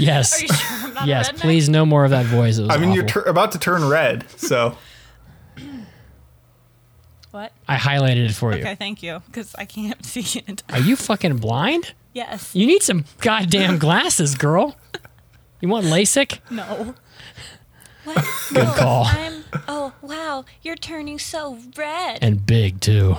Yes. 0.00 0.38
Are 0.38 0.42
you 0.42 0.46
sure 0.48 0.76
I'm 0.88 0.94
not 0.94 1.04
a 1.04 1.06
Yes. 1.08 1.32
redneck? 1.32 1.40
Please, 1.40 1.68
no 1.68 1.84
more 1.84 2.04
of 2.04 2.12
that 2.12 2.24
voice. 2.26 2.56
It 2.58 2.62
was 2.62 2.70
I 2.70 2.76
mean, 2.76 2.92
you're 2.92 3.02
awful. 3.02 3.22
tur 3.22 3.28
about 3.28 3.50
to 3.50 3.58
turn 3.58 3.84
red, 3.88 4.30
so 4.38 4.78
What? 7.30 7.52
I 7.66 7.76
highlighted 7.76 8.24
it 8.28 8.32
for 8.32 8.52
you. 8.54 8.60
Okay, 8.60 8.74
thank 8.74 9.02
you, 9.02 9.20
because 9.26 9.54
I 9.56 9.64
can't 9.64 10.04
see 10.06 10.40
it. 10.46 10.62
Are 10.70 10.78
you 10.78 10.96
fucking 10.96 11.38
blind? 11.38 11.94
Yes. 12.14 12.54
You 12.54 12.66
need 12.66 12.82
some 12.82 13.04
goddamn 13.20 13.78
glasses, 13.78 14.34
girl. 14.34 14.76
You 15.60 15.68
want 15.68 15.86
LASIK? 15.86 16.38
No. 16.50 16.94
What? 18.04 18.24
Good 18.52 18.68
call. 18.76 19.04
I'm. 19.06 19.44
Oh 19.66 19.92
wow, 20.02 20.44
you're 20.62 20.76
turning 20.76 21.18
so 21.18 21.58
red. 21.76 22.18
And 22.22 22.44
big 22.46 22.80
too. 22.80 23.16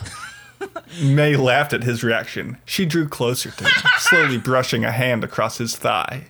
May 1.02 1.36
laughed 1.36 1.74
at 1.74 1.84
his 1.84 2.04
reaction. 2.04 2.58
She 2.66 2.86
drew 2.86 3.08
closer 3.08 3.52
to 3.52 3.64
him, 3.64 3.72
slowly 3.98 4.38
brushing 4.50 4.84
a 4.84 4.92
hand 4.92 5.24
across 5.24 5.58
his 5.58 5.76
thigh. 5.76 6.28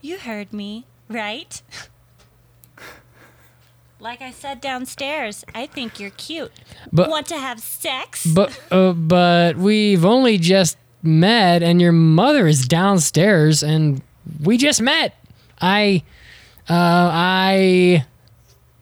You 0.00 0.18
heard 0.18 0.52
me, 0.52 0.86
right? 1.08 1.60
Like 4.00 4.20
I 4.20 4.30
said 4.32 4.60
downstairs, 4.60 5.44
I 5.54 5.66
think 5.66 6.00
you're 6.00 6.10
cute. 6.10 6.52
But 6.92 7.08
Want 7.08 7.26
to 7.28 7.38
have 7.38 7.60
sex? 7.60 8.26
but 8.26 8.58
uh, 8.70 8.92
but 8.92 9.56
we've 9.56 10.04
only 10.04 10.38
just 10.38 10.76
met, 11.02 11.62
and 11.62 11.80
your 11.80 11.92
mother 11.92 12.46
is 12.46 12.66
downstairs, 12.66 13.62
and 13.62 14.02
we 14.42 14.56
just 14.56 14.80
met. 14.80 15.14
I, 15.60 16.02
uh, 16.68 17.10
I. 17.12 18.06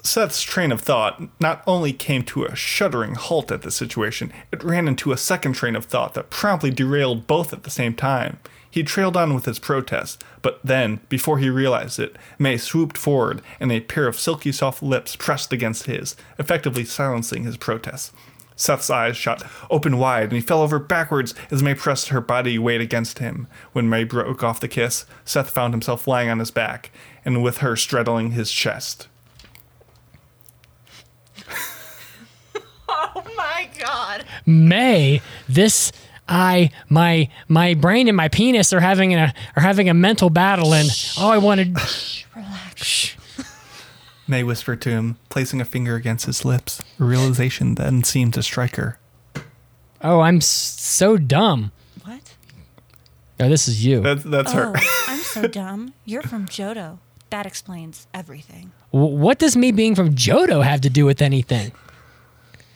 Seth's 0.02 0.42
train 0.42 0.72
of 0.72 0.80
thought 0.80 1.20
not 1.40 1.62
only 1.66 1.92
came 1.92 2.22
to 2.24 2.44
a 2.44 2.56
shuddering 2.56 3.14
halt 3.14 3.52
at 3.52 3.62
the 3.62 3.70
situation, 3.70 4.32
it 4.50 4.64
ran 4.64 4.88
into 4.88 5.12
a 5.12 5.16
second 5.18 5.52
train 5.52 5.76
of 5.76 5.84
thought 5.84 6.14
that 6.14 6.30
promptly 6.30 6.70
derailed 6.70 7.26
both 7.26 7.52
at 7.52 7.64
the 7.64 7.70
same 7.70 7.94
time. 7.94 8.38
He 8.70 8.82
trailed 8.82 9.16
on 9.16 9.34
with 9.34 9.46
his 9.46 9.58
protest, 9.58 10.22
but 10.42 10.60
then, 10.62 11.00
before 11.08 11.38
he 11.38 11.50
realized 11.50 11.98
it, 11.98 12.16
May 12.38 12.56
swooped 12.56 12.96
forward 12.96 13.42
and 13.58 13.72
a 13.72 13.80
pair 13.80 14.06
of 14.06 14.18
silky 14.18 14.52
soft 14.52 14.82
lips 14.82 15.16
pressed 15.16 15.52
against 15.52 15.86
his, 15.86 16.14
effectively 16.38 16.84
silencing 16.84 17.42
his 17.42 17.56
protest. 17.56 18.12
Seth's 18.60 18.90
eyes 18.90 19.16
shot 19.16 19.42
open 19.70 19.96
wide 19.96 20.24
and 20.24 20.32
he 20.32 20.40
fell 20.42 20.60
over 20.60 20.78
backwards 20.78 21.34
as 21.50 21.62
May 21.62 21.74
pressed 21.74 22.08
her 22.08 22.20
body 22.20 22.58
weight 22.58 22.82
against 22.82 23.18
him. 23.18 23.46
When 23.72 23.88
May 23.88 24.04
broke 24.04 24.44
off 24.44 24.60
the 24.60 24.68
kiss, 24.68 25.06
Seth 25.24 25.48
found 25.48 25.72
himself 25.72 26.06
lying 26.06 26.28
on 26.28 26.38
his 26.40 26.50
back 26.50 26.90
and 27.24 27.42
with 27.42 27.58
her 27.58 27.74
straddling 27.74 28.32
his 28.32 28.52
chest. 28.52 29.08
Oh 32.92 33.24
my 33.36 33.70
god. 33.78 34.24
May 34.44 35.22
this 35.48 35.92
I 36.28 36.70
my 36.88 37.28
my 37.48 37.74
brain 37.74 38.08
and 38.08 38.16
my 38.16 38.28
penis 38.28 38.72
are 38.72 38.80
having 38.80 39.14
a 39.14 39.32
are 39.56 39.62
having 39.62 39.88
a 39.88 39.94
mental 39.94 40.28
battle 40.28 40.74
and 40.74 40.88
oh 41.16 41.30
I 41.30 41.38
wanted 41.38 41.68
Relax. 41.68 42.16
May 44.30 44.42
whispered 44.44 44.80
to 44.82 44.90
him, 44.90 45.18
placing 45.28 45.60
a 45.60 45.64
finger 45.64 45.96
against 45.96 46.26
his 46.26 46.44
lips. 46.44 46.80
A 47.00 47.04
realization 47.04 47.74
then 47.74 48.04
seemed 48.04 48.32
to 48.34 48.42
strike 48.42 48.76
her. 48.76 48.98
oh 50.00 50.20
I'm 50.20 50.40
so 50.40 51.16
dumb. 51.16 51.72
What? 52.04 52.34
Oh, 53.40 53.48
this 53.48 53.66
is 53.68 53.84
you. 53.84 54.00
That's, 54.00 54.22
that's 54.22 54.52
her. 54.52 54.72
Oh, 54.76 55.04
I'm 55.08 55.18
so 55.20 55.46
dumb. 55.48 55.94
You're 56.04 56.22
from 56.22 56.46
Johto. 56.46 56.98
That 57.30 57.44
explains 57.46 58.06
everything. 58.14 58.72
W- 58.92 59.16
what 59.16 59.38
does 59.38 59.56
me 59.56 59.72
being 59.72 59.94
from 59.94 60.14
Johto 60.14 60.62
have 60.64 60.80
to 60.82 60.90
do 60.90 61.04
with 61.04 61.20
anything? 61.20 61.72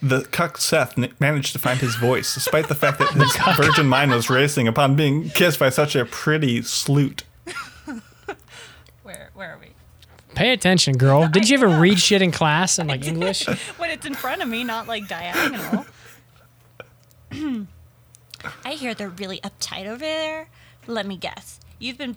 The 0.03 0.23
cuck 0.25 0.59
Seth 0.59 0.99
n- 0.99 1.13
managed 1.19 1.53
to 1.55 1.59
find 1.59 1.81
his 1.81 1.95
voice, 1.97 2.35
despite 2.35 2.69
the 2.69 2.75
fact 2.75 2.99
that 2.99 3.13
his 3.15 3.37
virgin 3.57 3.87
mind 3.87 4.11
was 4.11 4.29
racing 4.29 4.69
upon 4.69 4.97
being 4.97 5.31
kissed 5.31 5.59
by 5.59 5.71
such 5.71 5.95
a 5.97 6.05
pretty 6.05 6.63
sloot. 6.63 7.23
Where 9.03 9.31
where 9.35 9.55
are 9.55 9.59
we? 9.59 9.69
Pay 10.35 10.53
attention, 10.53 10.97
girl. 10.97 11.29
Did 11.29 11.49
you 11.49 11.57
ever 11.57 11.69
read 11.69 11.99
shit 11.99 12.23
in 12.23 12.33
class 12.33 12.79
in 12.79 12.87
like 12.93 13.07
English? 13.07 13.47
When 13.79 13.91
it's 13.91 14.07
in 14.07 14.15
front 14.15 14.43
of 14.43 14.49
me, 14.49 14.65
not 14.65 14.87
like 14.87 15.09
diagonal. 15.09 15.87
I 18.65 18.73
hear 18.73 18.95
they're 18.95 19.09
really 19.09 19.41
uptight 19.41 19.87
over 19.87 19.99
there. 19.99 20.49
Let 20.87 21.07
me 21.07 21.17
guess. 21.17 21.61
You've 21.79 21.99
been. 21.99 22.17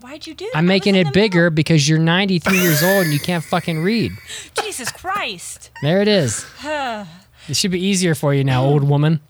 Why'd 0.00 0.26
you 0.26 0.34
do 0.34 0.44
that? 0.46 0.58
I'm 0.58 0.64
I 0.64 0.68
making 0.68 0.94
was 0.94 1.02
in 1.02 1.06
it 1.06 1.10
the 1.10 1.20
bigger 1.20 1.50
because 1.50 1.88
you're 1.88 1.98
93 1.98 2.58
years 2.58 2.82
old 2.82 3.04
and 3.04 3.12
you 3.12 3.20
can't 3.20 3.44
fucking 3.44 3.82
read. 3.82 4.12
Jesus 4.60 4.90
Christ. 4.90 5.70
There 5.82 6.02
it 6.02 6.08
is. 6.08 6.46
It 7.46 7.56
should 7.56 7.72
be 7.72 7.84
easier 7.84 8.14
for 8.14 8.32
you 8.32 8.42
now, 8.42 8.62
mm. 8.62 8.68
old 8.68 8.84
woman. 8.84 9.20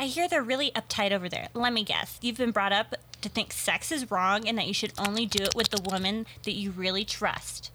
I 0.00 0.06
hear 0.06 0.28
they're 0.28 0.42
really 0.42 0.70
uptight 0.70 1.12
over 1.12 1.28
there. 1.28 1.48
Let 1.52 1.74
me 1.74 1.84
guess. 1.84 2.18
You've 2.22 2.38
been 2.38 2.52
brought 2.52 2.72
up 2.72 2.94
to 3.20 3.28
think 3.28 3.52
sex 3.52 3.92
is 3.92 4.10
wrong 4.10 4.48
and 4.48 4.56
that 4.56 4.66
you 4.66 4.72
should 4.72 4.94
only 4.96 5.26
do 5.26 5.44
it 5.44 5.54
with 5.54 5.68
the 5.68 5.90
woman 5.90 6.24
that 6.44 6.52
you 6.52 6.70
really 6.70 7.04
trust. 7.04 7.70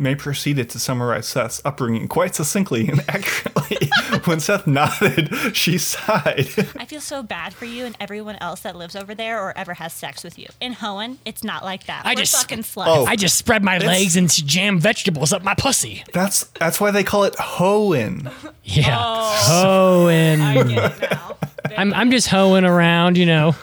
May 0.00 0.14
proceeded 0.14 0.70
to 0.70 0.78
summarize 0.78 1.28
Seth's 1.28 1.60
upbringing 1.62 2.08
quite 2.08 2.34
succinctly 2.34 2.88
and 2.88 3.00
accurately. 3.08 3.90
when 4.24 4.40
Seth 4.40 4.66
nodded, 4.66 5.54
she 5.54 5.76
sighed. 5.76 6.48
I 6.78 6.86
feel 6.86 7.02
so 7.02 7.22
bad 7.22 7.52
for 7.52 7.66
you 7.66 7.84
and 7.84 7.94
everyone 8.00 8.36
else 8.40 8.60
that 8.60 8.76
lives 8.76 8.96
over 8.96 9.14
there 9.14 9.38
or 9.38 9.56
ever 9.58 9.74
has 9.74 9.92
sex 9.92 10.24
with 10.24 10.38
you. 10.38 10.46
In 10.58 10.72
Hoenn, 10.72 11.18
it's 11.26 11.44
not 11.44 11.64
like 11.64 11.84
that. 11.84 12.06
I 12.06 12.12
We're 12.12 12.22
just- 12.22 12.34
fucking 12.34 12.62
sluts. 12.62 12.86
Oh. 12.88 13.04
I 13.04 13.14
just 13.14 13.36
spread 13.36 13.62
my 13.62 13.76
legs 13.76 14.16
and 14.16 14.30
jam 14.30 14.78
vegetables 14.78 15.34
up 15.34 15.44
my 15.44 15.54
pussy. 15.54 16.02
That's 16.14 16.44
that's 16.58 16.80
why 16.80 16.90
they 16.92 17.04
call 17.04 17.24
it 17.24 17.34
hoeing. 17.38 18.26
Yeah. 18.64 18.96
Oh. 18.98 20.04
Hoeing. 20.06 20.40
I 20.40 20.62
get 20.62 21.02
it 21.02 21.10
now. 21.10 21.36
I'm, 21.76 21.92
I'm 21.92 22.10
just 22.10 22.28
hoeing 22.28 22.64
around, 22.64 23.18
you 23.18 23.26
know. 23.26 23.54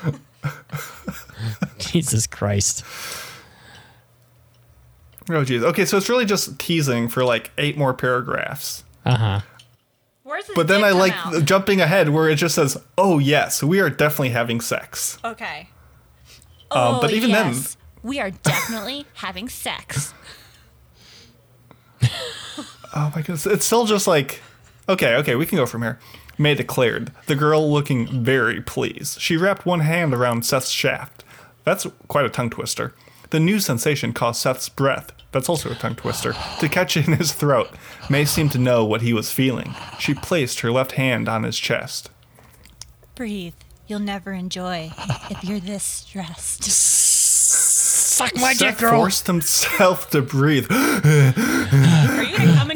Jesus 1.79 2.27
Christ. 2.27 2.83
Oh 5.29 5.43
geez. 5.43 5.63
Okay, 5.63 5.85
so 5.85 5.97
it's 5.97 6.09
really 6.09 6.25
just 6.25 6.57
teasing 6.59 7.07
for 7.09 7.23
like 7.25 7.51
eight 7.57 7.77
more 7.77 7.93
paragraphs. 7.93 8.83
Uh 9.05 9.17
huh. 9.17 9.41
But 10.55 10.67
then 10.67 10.83
I 10.83 10.91
like 10.91 11.13
out? 11.25 11.45
jumping 11.45 11.79
ahead 11.81 12.09
where 12.09 12.29
it 12.29 12.35
just 12.35 12.55
says, 12.55 12.77
"Oh 12.97 13.17
yes, 13.19 13.63
we 13.63 13.79
are 13.79 13.89
definitely 13.89 14.29
having 14.29 14.61
sex." 14.61 15.17
Okay. 15.23 15.69
Um, 16.71 16.95
Oh, 16.95 17.01
but 17.01 17.11
even 17.11 17.31
then- 17.31 17.53
yes. 17.53 17.77
we 18.03 18.19
are 18.19 18.31
definitely 18.31 19.05
having 19.15 19.47
sex. 19.49 20.13
Oh 22.95 23.11
my 23.15 23.21
goodness, 23.21 23.45
it's 23.45 23.65
still 23.65 23.85
just 23.85 24.07
like, 24.07 24.41
okay, 24.89 25.15
okay, 25.15 25.35
we 25.35 25.45
can 25.45 25.57
go 25.57 25.65
from 25.65 25.81
here. 25.81 25.99
May 26.37 26.53
declared, 26.55 27.11
the 27.25 27.35
girl 27.35 27.71
looking 27.71 28.23
very 28.23 28.61
pleased. 28.61 29.19
She 29.19 29.37
wrapped 29.37 29.65
one 29.65 29.79
hand 29.81 30.13
around 30.13 30.45
Seth's 30.45 30.69
shaft. 30.69 31.23
That's 31.63 31.85
quite 32.07 32.25
a 32.25 32.29
tongue 32.29 32.49
twister. 32.49 32.93
The 33.31 33.39
new 33.39 33.59
sensation 33.59 34.13
caused 34.13 34.41
Seth's 34.41 34.69
breath, 34.69 35.11
that's 35.31 35.49
also 35.49 35.71
a 35.71 35.75
tongue 35.75 35.95
twister, 35.95 36.33
to 36.59 36.69
catch 36.69 36.97
in 36.97 37.13
his 37.13 37.33
throat. 37.33 37.69
May 38.09 38.25
seemed 38.25 38.51
to 38.53 38.57
know 38.57 38.85
what 38.85 39.01
he 39.01 39.13
was 39.13 39.31
feeling. 39.31 39.75
She 39.99 40.13
placed 40.13 40.61
her 40.61 40.71
left 40.71 40.93
hand 40.93 41.27
on 41.27 41.43
his 41.43 41.57
chest. 41.57 42.09
Breathe. 43.15 43.53
You'll 43.87 43.99
never 43.99 44.33
enjoy 44.33 44.91
if 45.29 45.43
you're 45.43 45.59
this 45.59 45.83
stressed. 45.83 46.63
Suck 46.65 48.35
my 48.35 48.53
Seth 48.53 48.75
dick, 48.75 48.77
girl. 48.79 48.99
forced 48.99 49.27
himself 49.27 50.09
to 50.09 50.21
breathe. 50.21 50.67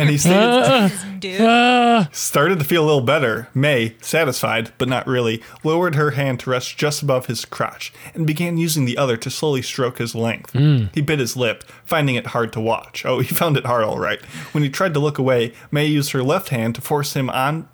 And 0.01 0.09
he 0.09 0.17
started, 0.17 0.91
pants, 1.21 2.17
started 2.19 2.57
to 2.57 2.65
feel 2.65 2.83
a 2.83 2.87
little 2.87 3.01
better. 3.01 3.49
May, 3.53 3.95
satisfied, 4.01 4.73
but 4.79 4.89
not 4.89 5.05
really, 5.05 5.43
lowered 5.63 5.93
her 5.93 6.11
hand 6.11 6.39
to 6.41 6.49
rest 6.49 6.75
just 6.75 7.03
above 7.03 7.27
his 7.27 7.45
crotch 7.45 7.93
and 8.15 8.25
began 8.25 8.57
using 8.57 8.85
the 8.85 8.97
other 8.97 9.15
to 9.17 9.29
slowly 9.29 9.61
stroke 9.61 9.99
his 9.99 10.15
length. 10.15 10.53
Hmm. 10.53 10.85
He 10.93 11.01
bit 11.01 11.19
his 11.19 11.37
lip, 11.37 11.63
finding 11.85 12.15
it 12.15 12.27
hard 12.27 12.51
to 12.53 12.59
watch. 12.59 13.05
Oh, 13.05 13.19
he 13.19 13.27
found 13.33 13.57
it 13.57 13.65
hard, 13.65 13.83
all 13.83 13.99
right. 13.99 14.19
When 14.53 14.63
he 14.63 14.69
tried 14.71 14.95
to 14.95 14.99
look 14.99 15.19
away, 15.19 15.53
May 15.69 15.85
used 15.85 16.11
her 16.13 16.23
left 16.23 16.49
hand 16.49 16.73
to 16.75 16.81
force 16.81 17.15
him 17.15 17.29
on, 17.29 17.69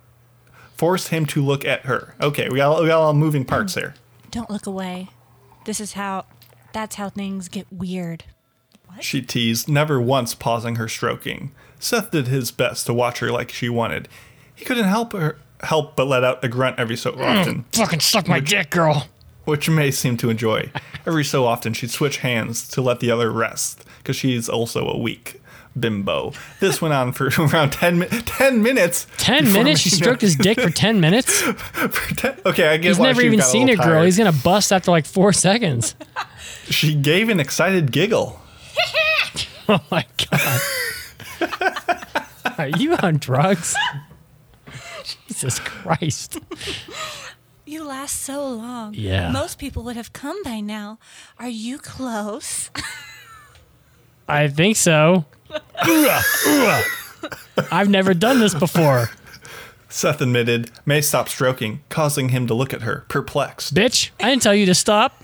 force 0.75 1.07
him 1.07 1.25
to 1.27 1.41
look 1.41 1.63
at 1.63 1.85
her. 1.85 2.13
Okay, 2.19 2.49
we 2.49 2.57
got, 2.57 2.81
we 2.81 2.87
got 2.87 2.99
all 2.99 3.13
moving 3.13 3.45
parts 3.45 3.73
there. 3.73 3.95
Don't 4.31 4.49
look 4.49 4.67
away. 4.67 5.09
This 5.63 5.79
is 5.79 5.93
how. 5.93 6.25
That's 6.73 6.95
how 6.95 7.09
things 7.09 7.47
get 7.47 7.65
weird. 7.71 8.25
What? 8.85 9.03
She 9.03 9.21
teased, 9.21 9.67
never 9.67 9.99
once 9.99 10.35
pausing 10.35 10.75
her 10.75 10.87
stroking. 10.87 11.51
Seth 11.79 12.11
did 12.11 12.27
his 12.27 12.51
best 12.51 12.85
to 12.87 12.93
watch 12.93 13.19
her 13.19 13.31
like 13.31 13.51
she 13.51 13.69
wanted. 13.69 14.07
He 14.55 14.65
couldn't 14.65 14.85
help 14.85 15.13
her 15.13 15.37
help 15.61 15.95
but 15.95 16.07
let 16.07 16.23
out 16.23 16.43
a 16.43 16.47
grunt 16.47 16.79
every 16.79 16.95
so 16.95 17.11
mm, 17.11 17.39
often. 17.39 17.65
Fucking 17.73 17.99
suck 17.99 18.27
my 18.27 18.39
dick, 18.39 18.69
girl. 18.69 19.07
which 19.45 19.69
May 19.69 19.91
seemed 19.91 20.19
to 20.19 20.29
enjoy. 20.29 20.71
Every 21.05 21.23
so 21.23 21.45
often, 21.45 21.73
she'd 21.73 21.91
switch 21.91 22.17
hands 22.17 22.67
to 22.69 22.81
let 22.81 22.99
the 22.99 23.11
other 23.11 23.31
rest, 23.31 23.83
because 23.99 24.15
she's 24.15 24.49
also 24.49 24.87
a 24.87 24.97
weak 24.97 25.41
bimbo. 25.79 26.33
This 26.59 26.81
went 26.81 26.93
on 26.93 27.11
for 27.13 27.29
around 27.39 27.71
10, 27.71 27.99
mi- 27.99 28.07
10 28.07 28.61
minutes. 28.61 29.05
10 29.17 29.51
minutes? 29.53 29.79
She 29.81 29.89
stroked 29.89 30.21
his 30.21 30.35
dick 30.35 30.59
for 30.59 30.69
10 30.71 30.99
minutes? 30.99 31.41
for 31.41 32.15
10 32.15 32.39
okay, 32.45 32.67
I 32.67 32.77
get 32.77 32.87
He's 32.89 32.99
never 32.99 33.21
even 33.21 33.39
a 33.39 33.43
seen 33.43 33.69
a 33.69 33.71
little 33.71 33.85
girl. 33.85 34.03
He's 34.03 34.17
going 34.17 34.31
to 34.31 34.43
bust 34.43 34.71
after 34.73 34.91
like 34.91 35.05
four 35.05 35.33
seconds. 35.33 35.95
She 36.65 36.95
gave 36.95 37.29
an 37.29 37.39
excited 37.39 37.91
giggle. 37.91 38.39
Oh 39.69 39.81
my 39.91 40.05
God. 40.31 40.61
Are 42.58 42.69
you 42.69 42.95
on 42.95 43.17
drugs? 43.17 43.76
Jesus 45.28 45.60
Christ. 45.60 46.39
You 47.65 47.84
last 47.84 48.21
so 48.21 48.47
long. 48.47 48.93
Yeah. 48.93 49.32
Most 49.32 49.60
people 49.60 49.84
would 49.84 49.95
have 49.95 50.13
come 50.13 50.41
by 50.43 50.60
now. 50.62 51.00
Are 51.38 51.50
you 51.50 51.78
close? 51.78 52.69
I 54.28 54.47
think 54.47 54.78
so. 54.78 55.26
I've 57.71 57.89
never 57.89 58.13
done 58.13 58.39
this 58.39 58.54
before. 58.54 59.10
Seth 59.89 60.21
admitted. 60.21 60.71
May 60.86 61.02
stopped 61.02 61.30
stroking, 61.30 61.82
causing 61.89 62.30
him 62.30 62.47
to 62.47 62.54
look 62.54 62.73
at 62.73 62.82
her, 62.82 63.06
perplexed. 63.08 63.73
Bitch, 63.73 64.12
I 64.21 64.30
didn't 64.30 64.41
tell 64.41 64.56
you 64.56 64.65
to 64.65 64.76
stop. 64.76 65.21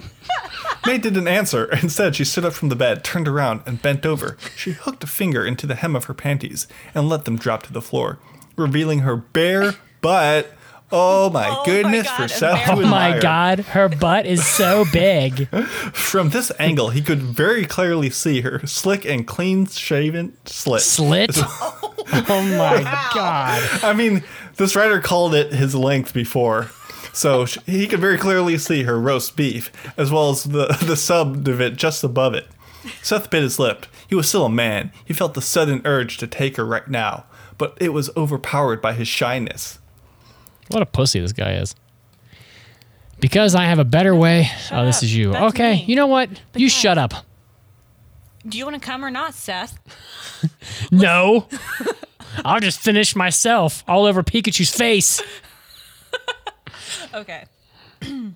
May 0.85 0.97
didn't 0.97 1.27
answer. 1.27 1.65
Instead, 1.81 2.15
she 2.15 2.25
stood 2.25 2.45
up 2.45 2.53
from 2.53 2.69
the 2.69 2.75
bed, 2.75 3.03
turned 3.03 3.27
around, 3.27 3.61
and 3.65 3.81
bent 3.81 4.05
over. 4.05 4.37
She 4.55 4.71
hooked 4.71 5.03
a 5.03 5.07
finger 5.07 5.45
into 5.45 5.65
the 5.65 5.75
hem 5.75 5.95
of 5.95 6.05
her 6.05 6.13
panties 6.13 6.67
and 6.93 7.09
let 7.09 7.25
them 7.25 7.37
drop 7.37 7.63
to 7.63 7.73
the 7.73 7.81
floor, 7.81 8.19
revealing 8.55 8.99
her 8.99 9.15
bare 9.15 9.75
butt. 10.01 10.51
Oh 10.95 11.29
my 11.31 11.47
oh 11.49 11.55
my 11.57 11.65
goodness, 11.65 12.05
God, 12.07 12.17
for 12.17 12.23
a 12.25 12.29
Seth 12.29 12.67
bare 12.67 12.75
Oh 12.75 12.81
my. 12.81 13.19
God, 13.19 13.59
her 13.59 13.89
butt 13.89 14.27
is 14.27 14.45
so 14.45 14.85
big. 14.93 15.47
From 15.93 16.29
this 16.29 16.51
angle, 16.59 16.89
he 16.89 17.01
could 17.01 17.19
very 17.21 17.65
clearly 17.65 18.11
see 18.11 18.41
her 18.41 18.61
slick 18.67 19.03
and 19.03 19.25
clean 19.25 19.65
shaven 19.65 20.37
slit. 20.45 20.81
Slit? 20.81 21.37
Oh 22.15 22.43
my 22.57 22.83
God. 23.15 23.79
I 23.81 23.93
mean, 23.93 24.23
this 24.57 24.75
writer 24.75 24.99
called 24.99 25.33
it 25.33 25.53
his 25.53 25.73
length 25.73 26.13
before. 26.13 26.69
So 27.13 27.45
sh- 27.45 27.60
he 27.65 27.88
could 27.88 27.99
very 27.99 28.17
clearly 28.17 28.58
see 28.58 28.84
her 28.84 28.99
roast 28.99 29.36
beef, 29.38 29.71
as 29.97 30.12
well 30.12 30.32
as 30.32 30.43
the, 30.43 30.65
the 30.86 30.97
sub 30.97 31.47
of 31.47 31.62
it 31.62 31.78
just 31.78 32.04
above 32.04 32.34
it. 32.34 32.47
Seth 33.02 33.30
bit 33.30 33.43
his 33.43 33.60
lip. 33.60 33.86
He 34.10 34.15
was 34.15 34.28
still 34.28 34.45
a 34.45 34.49
man. 34.49 34.91
He 35.06 35.13
felt 35.13 35.36
the 35.36 35.41
sudden 35.41 35.82
urge 35.86 36.17
to 36.17 36.28
take 36.28 36.58
her 36.58 36.65
right 36.65 36.88
now, 36.88 37.26
but 37.58 37.78
it 37.80 37.89
was 37.93 38.10
overpowered 38.17 38.82
by 38.82 38.93
his 38.93 39.08
shyness. 39.08 39.80
What 40.69 40.82
a 40.84 40.86
pussy 40.86 41.19
this 41.21 41.32
guy 41.32 41.54
is. 41.54 41.76
Because 43.19 43.56
I 43.56 43.65
have 43.65 43.80
a 43.80 43.86
better 43.86 44.13
way. 44.13 44.49
oh, 44.71 44.84
this 44.86 45.02
is 45.02 45.15
you. 45.15 45.32
That's 45.32 45.54
okay, 45.54 45.76
me. 45.76 45.86
you 45.86 45.95
know 45.95 46.08
what? 46.08 46.30
You 46.56 46.67
shut 46.67 46.97
up. 46.97 47.13
Do 48.45 48.58
you 48.58 48.65
want 48.65 48.82
to 48.82 48.86
come 48.86 49.06
or 49.06 49.12
not, 49.12 49.34
Seth? 49.34 49.78
No. 50.91 51.47
I'll 52.43 52.60
just 52.60 52.80
finish 52.82 53.15
myself 53.15 53.82
all 53.88 54.06
over 54.06 54.23
Pikachu's 54.23 54.76
face. 54.76 55.21
Okay. 57.13 57.45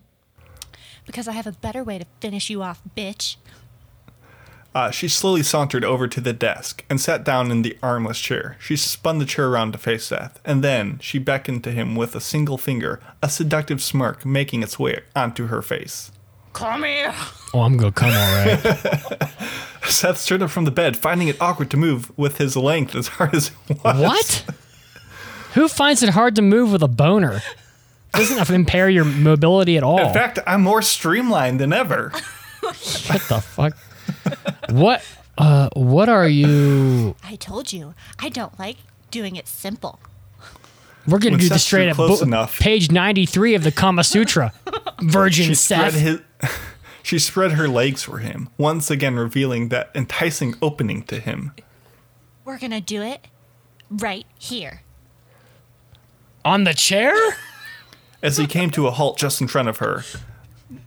Because 1.05 1.29
I 1.29 1.31
have 1.31 1.47
a 1.47 1.53
better 1.53 1.85
way 1.85 1.97
to 1.99 2.05
finish 2.19 2.49
you 2.49 2.61
off, 2.61 2.81
bitch. 2.97 3.37
Uh, 4.75 4.91
she 4.91 5.07
slowly 5.07 5.41
sauntered 5.41 5.85
over 5.85 6.05
to 6.05 6.19
the 6.19 6.33
desk 6.33 6.83
and 6.89 6.99
sat 6.99 7.23
down 7.23 7.49
in 7.49 7.61
the 7.61 7.77
armless 7.81 8.19
chair. 8.19 8.57
She 8.59 8.75
spun 8.75 9.17
the 9.17 9.25
chair 9.25 9.47
around 9.47 9.71
to 9.71 9.77
face 9.77 10.03
Seth, 10.07 10.39
and 10.43 10.61
then 10.61 10.99
she 11.01 11.17
beckoned 11.17 11.63
to 11.63 11.71
him 11.71 11.95
with 11.95 12.13
a 12.13 12.19
single 12.19 12.57
finger, 12.57 12.99
a 13.23 13.29
seductive 13.29 13.81
smirk 13.81 14.25
making 14.25 14.61
its 14.63 14.77
way 14.77 14.99
onto 15.15 15.47
her 15.47 15.61
face. 15.61 16.11
Come 16.51 16.83
here. 16.83 17.13
Oh, 17.53 17.61
I'm 17.61 17.77
gonna 17.77 17.93
come 17.93 18.09
all 18.11 18.45
right. 18.45 19.29
Seth 19.89 20.17
stood 20.17 20.43
up 20.43 20.49
from 20.49 20.65
the 20.65 20.71
bed, 20.71 20.97
finding 20.97 21.29
it 21.29 21.41
awkward 21.41 21.71
to 21.71 21.77
move 21.77 22.11
with 22.17 22.37
his 22.37 22.57
length 22.57 22.95
as 22.95 23.07
hard 23.07 23.33
as 23.33 23.51
it 23.69 23.81
was. 23.81 23.97
what? 24.01 24.45
Who 25.53 25.69
finds 25.69 26.03
it 26.03 26.09
hard 26.09 26.35
to 26.35 26.41
move 26.41 26.73
with 26.73 26.83
a 26.83 26.87
boner? 26.89 27.41
Doesn't 28.13 28.49
impair 28.49 28.89
your 28.89 29.05
mobility 29.05 29.77
at 29.77 29.83
all. 29.83 29.99
In 29.99 30.13
fact, 30.13 30.39
I'm 30.47 30.61
more 30.61 30.81
streamlined 30.81 31.59
than 31.59 31.71
ever. 31.73 32.11
what 32.61 32.73
the 33.29 33.41
fuck? 33.41 33.77
What? 34.69 35.03
Uh, 35.37 35.69
what 35.73 36.09
are 36.09 36.27
you? 36.27 37.15
I 37.23 37.35
told 37.35 37.71
you, 37.71 37.93
I 38.19 38.29
don't 38.29 38.57
like 38.57 38.77
doing 39.11 39.35
it 39.35 39.47
simple. 39.47 39.99
We're 41.07 41.19
gonna 41.19 41.33
When 41.33 41.39
do 41.41 41.49
the 41.49 41.59
straight 41.59 41.89
up 41.89 41.95
close 41.95 42.19
bo- 42.19 42.25
enough- 42.25 42.59
page 42.59 42.91
ninety 42.91 43.25
three 43.25 43.55
of 43.55 43.63
the 43.63 43.71
Kama 43.71 44.03
Sutra. 44.03 44.51
Virgin 45.01 45.45
She 45.47 45.55
spread 45.55 45.93
his. 45.93 46.19
She 47.03 47.19
spread 47.19 47.53
her 47.53 47.69
legs 47.69 48.03
for 48.03 48.17
him, 48.17 48.49
once 48.57 48.91
again 48.91 49.15
revealing 49.15 49.69
that 49.69 49.91
enticing 49.95 50.55
opening 50.61 51.03
to 51.03 51.21
him. 51.21 51.53
We're 52.43 52.57
gonna 52.57 52.81
do 52.81 53.01
it 53.01 53.27
right 53.89 54.25
here. 54.37 54.81
On 56.43 56.65
the 56.65 56.73
chair? 56.73 57.13
As 58.21 58.37
he 58.37 58.47
came 58.47 58.71
to 58.71 58.87
a 58.87 58.91
halt 58.91 59.17
just 59.17 59.41
in 59.41 59.47
front 59.47 59.69
of 59.69 59.77
her, 59.77 60.03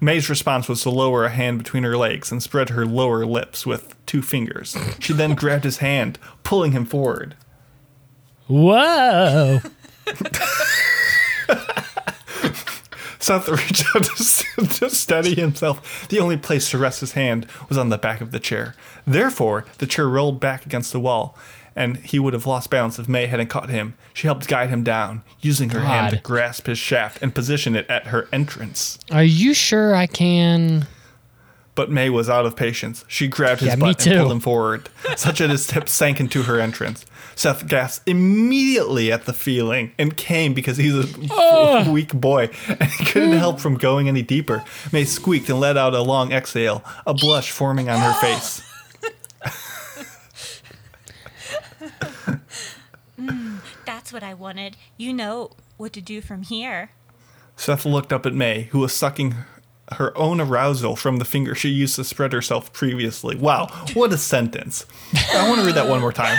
May's 0.00 0.28
response 0.28 0.68
was 0.68 0.82
to 0.82 0.90
lower 0.90 1.24
a 1.24 1.30
hand 1.30 1.58
between 1.58 1.84
her 1.84 1.96
legs 1.96 2.30
and 2.30 2.42
spread 2.42 2.70
her 2.70 2.84
lower 2.84 3.24
lips 3.24 3.64
with 3.64 3.94
two 4.06 4.20
fingers. 4.20 4.76
She 4.98 5.12
then 5.12 5.34
grabbed 5.34 5.64
his 5.64 5.78
hand, 5.78 6.18
pulling 6.42 6.72
him 6.72 6.84
forward. 6.84 7.34
Whoa. 8.46 9.60
Seth 13.20 13.48
reached 13.48 13.84
out 13.94 14.04
to, 14.04 14.66
to 14.66 14.90
steady 14.90 15.34
himself. 15.34 16.08
The 16.08 16.18
only 16.18 16.36
place 16.36 16.70
to 16.70 16.78
rest 16.78 17.00
his 17.00 17.12
hand 17.12 17.46
was 17.68 17.78
on 17.78 17.90
the 17.90 17.98
back 17.98 18.20
of 18.20 18.32
the 18.32 18.40
chair. 18.40 18.74
Therefore, 19.06 19.66
the 19.78 19.86
chair 19.86 20.08
rolled 20.08 20.40
back 20.40 20.66
against 20.66 20.92
the 20.92 21.00
wall, 21.00 21.38
and 21.76 21.96
he 21.98 22.18
would 22.18 22.33
have 22.35 22.46
lost 22.46 22.70
balance 22.70 22.98
if 22.98 23.09
May 23.09 23.26
hadn't 23.26 23.48
caught 23.48 23.70
him. 23.70 23.94
She 24.14 24.26
helped 24.26 24.48
guide 24.48 24.70
him 24.70 24.83
down, 24.83 25.22
using 25.40 25.70
her 25.70 25.80
hand 25.80 26.14
to 26.14 26.20
grasp 26.22 26.66
his 26.66 26.78
shaft 26.78 27.22
and 27.22 27.35
position 27.35 27.76
it 27.76 27.88
at 27.88 28.09
her 28.09 28.28
entrance. 28.33 28.98
Are 29.11 29.24
you 29.24 29.54
sure 29.54 29.94
I 29.94 30.06
can? 30.06 30.87
But 31.76 31.90
May 31.90 32.11
was 32.11 32.28
out 32.28 32.44
of 32.46 32.56
patience. 32.56 33.04
She 33.09 33.28
grabbed 33.28 33.61
his 33.61 33.68
Yeah, 33.70 33.76
butt 33.76 34.04
and 34.06 34.18
pulled 34.18 34.33
him 34.33 34.40
forward, 34.40 34.88
such 35.16 35.38
that 35.38 35.50
his 35.50 35.70
hips 35.70 35.92
sank 35.92 36.20
into 36.20 36.42
her 36.42 36.61
entrance. 36.61 37.06
Seth 37.37 37.66
gasped 37.68 38.06
immediately 38.06 39.11
at 39.11 39.24
the 39.24 39.33
feeling 39.33 39.92
and 39.98 40.14
came 40.14 40.52
because 40.52 40.76
he's 40.76 40.94
a 40.94 41.90
weak 41.90 42.12
boy 42.12 42.50
and 42.68 42.83
he 42.83 43.04
couldn't 43.06 43.38
help 43.38 43.61
from 43.61 43.76
going 43.76 44.09
any 44.09 44.20
deeper. 44.20 44.62
May 44.92 45.04
squeaked 45.04 45.48
and 45.48 45.59
let 45.59 45.78
out 45.78 45.94
a 45.94 46.02
long 46.02 46.33
exhale, 46.33 46.85
a 47.06 47.14
blush 47.14 47.50
forming 47.50 47.88
on 47.88 47.98
her 47.98 48.12
face. 48.20 48.62
That's 54.00 54.14
what 54.14 54.22
I 54.22 54.32
wanted. 54.32 54.78
You 54.96 55.12
know 55.12 55.50
what 55.76 55.92
to 55.92 56.00
do 56.00 56.22
from 56.22 56.40
here. 56.40 56.92
Seth 57.54 57.84
looked 57.84 58.14
up 58.14 58.24
at 58.24 58.32
May, 58.32 58.62
who 58.70 58.78
was 58.78 58.94
sucking 58.94 59.34
her 59.92 60.16
own 60.16 60.40
arousal 60.40 60.96
from 60.96 61.18
the 61.18 61.26
finger 61.26 61.54
she 61.54 61.68
used 61.68 61.96
to 61.96 62.04
spread 62.04 62.32
herself 62.32 62.72
previously. 62.72 63.36
Wow, 63.36 63.66
what 63.92 64.10
a 64.10 64.16
sentence. 64.16 64.86
I 65.34 65.46
want 65.46 65.60
to 65.60 65.66
read 65.66 65.74
that 65.74 65.86
one 65.86 66.00
more 66.00 66.14
time. 66.14 66.38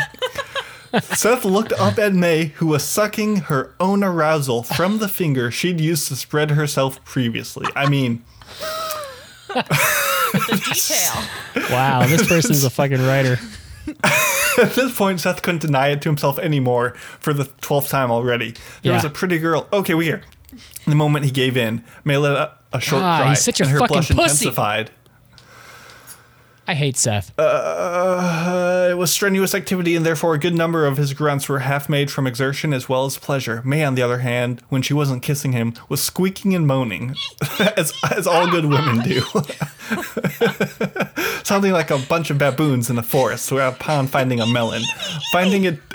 Seth 1.03 1.45
looked 1.45 1.71
up 1.73 1.99
at 1.99 2.15
May, 2.15 2.45
who 2.45 2.65
was 2.65 2.83
sucking 2.83 3.35
her 3.41 3.75
own 3.79 4.03
arousal 4.03 4.63
from 4.63 4.97
the 4.97 5.07
finger 5.07 5.51
she'd 5.51 5.79
used 5.79 6.07
to 6.07 6.15
spread 6.15 6.49
herself 6.49 7.05
previously. 7.05 7.67
I 7.75 7.87
mean, 7.87 8.25
The 10.33 10.61
detail. 10.65 11.69
Wow, 11.69 12.07
this 12.07 12.27
person's 12.27 12.63
a 12.63 12.69
fucking 12.71 13.05
writer. 13.05 13.37
at 14.61 14.73
this 14.73 14.95
point, 14.95 15.19
Seth 15.19 15.41
couldn't 15.41 15.61
deny 15.61 15.89
it 15.89 16.01
to 16.01 16.09
himself 16.09 16.39
anymore 16.39 16.91
for 17.19 17.33
the 17.33 17.45
12th 17.45 17.89
time 17.89 18.11
already. 18.11 18.53
There 18.81 18.93
was 18.93 19.05
a 19.05 19.09
pretty 19.09 19.39
girl. 19.39 19.67
Okay, 19.71 19.93
we 19.93 20.05
hear. 20.05 20.21
The 20.85 20.95
moment 20.95 21.25
he 21.25 21.31
gave 21.31 21.55
in, 21.55 21.83
May 22.03 22.17
let 22.17 22.35
out 22.35 22.57
a 22.73 22.81
short 22.81 23.01
God, 23.01 23.21
cry, 23.21 23.29
he's 23.29 23.41
such 23.41 23.59
a 23.59 23.63
and 23.63 23.71
her 23.71 23.79
fucking 23.79 23.93
blush 23.95 24.09
pussy. 24.09 24.21
intensified. 24.47 24.91
I 26.67 26.73
hate 26.73 26.95
Seth. 26.95 27.37
Uh, 27.39 28.87
it 28.91 28.93
was 28.93 29.11
strenuous 29.11 29.53
activity, 29.53 29.95
and 29.95 30.05
therefore 30.05 30.35
a 30.35 30.39
good 30.39 30.53
number 30.53 30.85
of 30.85 30.95
his 30.95 31.11
grunts 31.13 31.49
were 31.49 31.59
half 31.59 31.89
made 31.89 32.09
from 32.11 32.27
exertion 32.27 32.71
as 32.71 32.87
well 32.87 33.03
as 33.05 33.17
pleasure. 33.17 33.61
May, 33.65 33.83
on 33.83 33.95
the 33.95 34.01
other 34.01 34.19
hand, 34.19 34.61
when 34.69 34.81
she 34.81 34.93
wasn't 34.93 35.21
kissing 35.23 35.51
him, 35.51 35.73
was 35.89 36.01
squeaking 36.01 36.55
and 36.55 36.65
moaning, 36.67 37.15
as, 37.75 37.93
as 38.15 38.25
all 38.27 38.49
good 38.49 38.65
women 38.65 38.99
do. 38.99 39.21
Sounding 41.51 41.73
like 41.73 41.91
a 41.91 41.97
bunch 41.97 42.29
of 42.29 42.37
baboons 42.37 42.89
in 42.89 42.97
a 42.97 43.03
forest 43.03 43.51
or 43.51 43.59
upon 43.59 44.07
finding 44.07 44.39
a 44.39 44.47
melon. 44.47 44.83
Finding 45.33 45.65
it. 45.65 45.79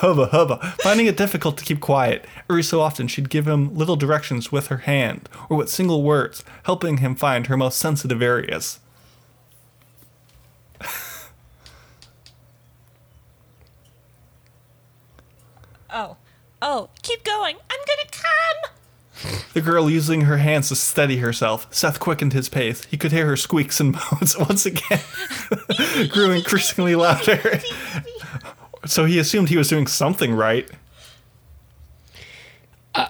hubba 0.00 0.26
hubba. 0.26 0.74
Finding 0.80 1.06
it 1.06 1.16
difficult 1.16 1.56
to 1.58 1.64
keep 1.64 1.78
quiet. 1.78 2.26
Every 2.50 2.64
so 2.64 2.80
often, 2.80 3.06
she'd 3.06 3.30
give 3.30 3.46
him 3.46 3.72
little 3.76 3.94
directions 3.94 4.50
with 4.50 4.66
her 4.66 4.78
hand 4.78 5.28
or 5.48 5.56
with 5.56 5.68
single 5.68 6.02
words, 6.02 6.42
helping 6.64 6.96
him 6.96 7.14
find 7.14 7.46
her 7.46 7.56
most 7.56 7.78
sensitive 7.78 8.20
areas. 8.20 8.80
Oh. 15.92 16.16
Oh, 16.60 16.88
keep 17.02 17.22
going. 17.22 17.54
I'm 17.70 17.80
gonna 17.86 18.10
come. 18.10 18.69
The 19.52 19.60
girl 19.60 19.90
using 19.90 20.22
her 20.22 20.38
hands 20.38 20.68
to 20.68 20.76
steady 20.76 21.18
herself. 21.18 21.66
Seth 21.70 21.98
quickened 22.00 22.32
his 22.32 22.48
pace. 22.48 22.84
He 22.84 22.96
could 22.96 23.10
hear 23.12 23.26
her 23.26 23.36
squeaks 23.36 23.80
and 23.80 23.94
moans 23.94 24.36
once 24.38 24.64
again, 24.64 25.00
grew 26.10 26.30
increasingly 26.30 26.94
louder. 26.94 27.60
so 28.86 29.04
he 29.04 29.18
assumed 29.18 29.48
he 29.48 29.56
was 29.56 29.68
doing 29.68 29.86
something 29.86 30.32
right. 30.32 30.68
Um, 32.94 33.08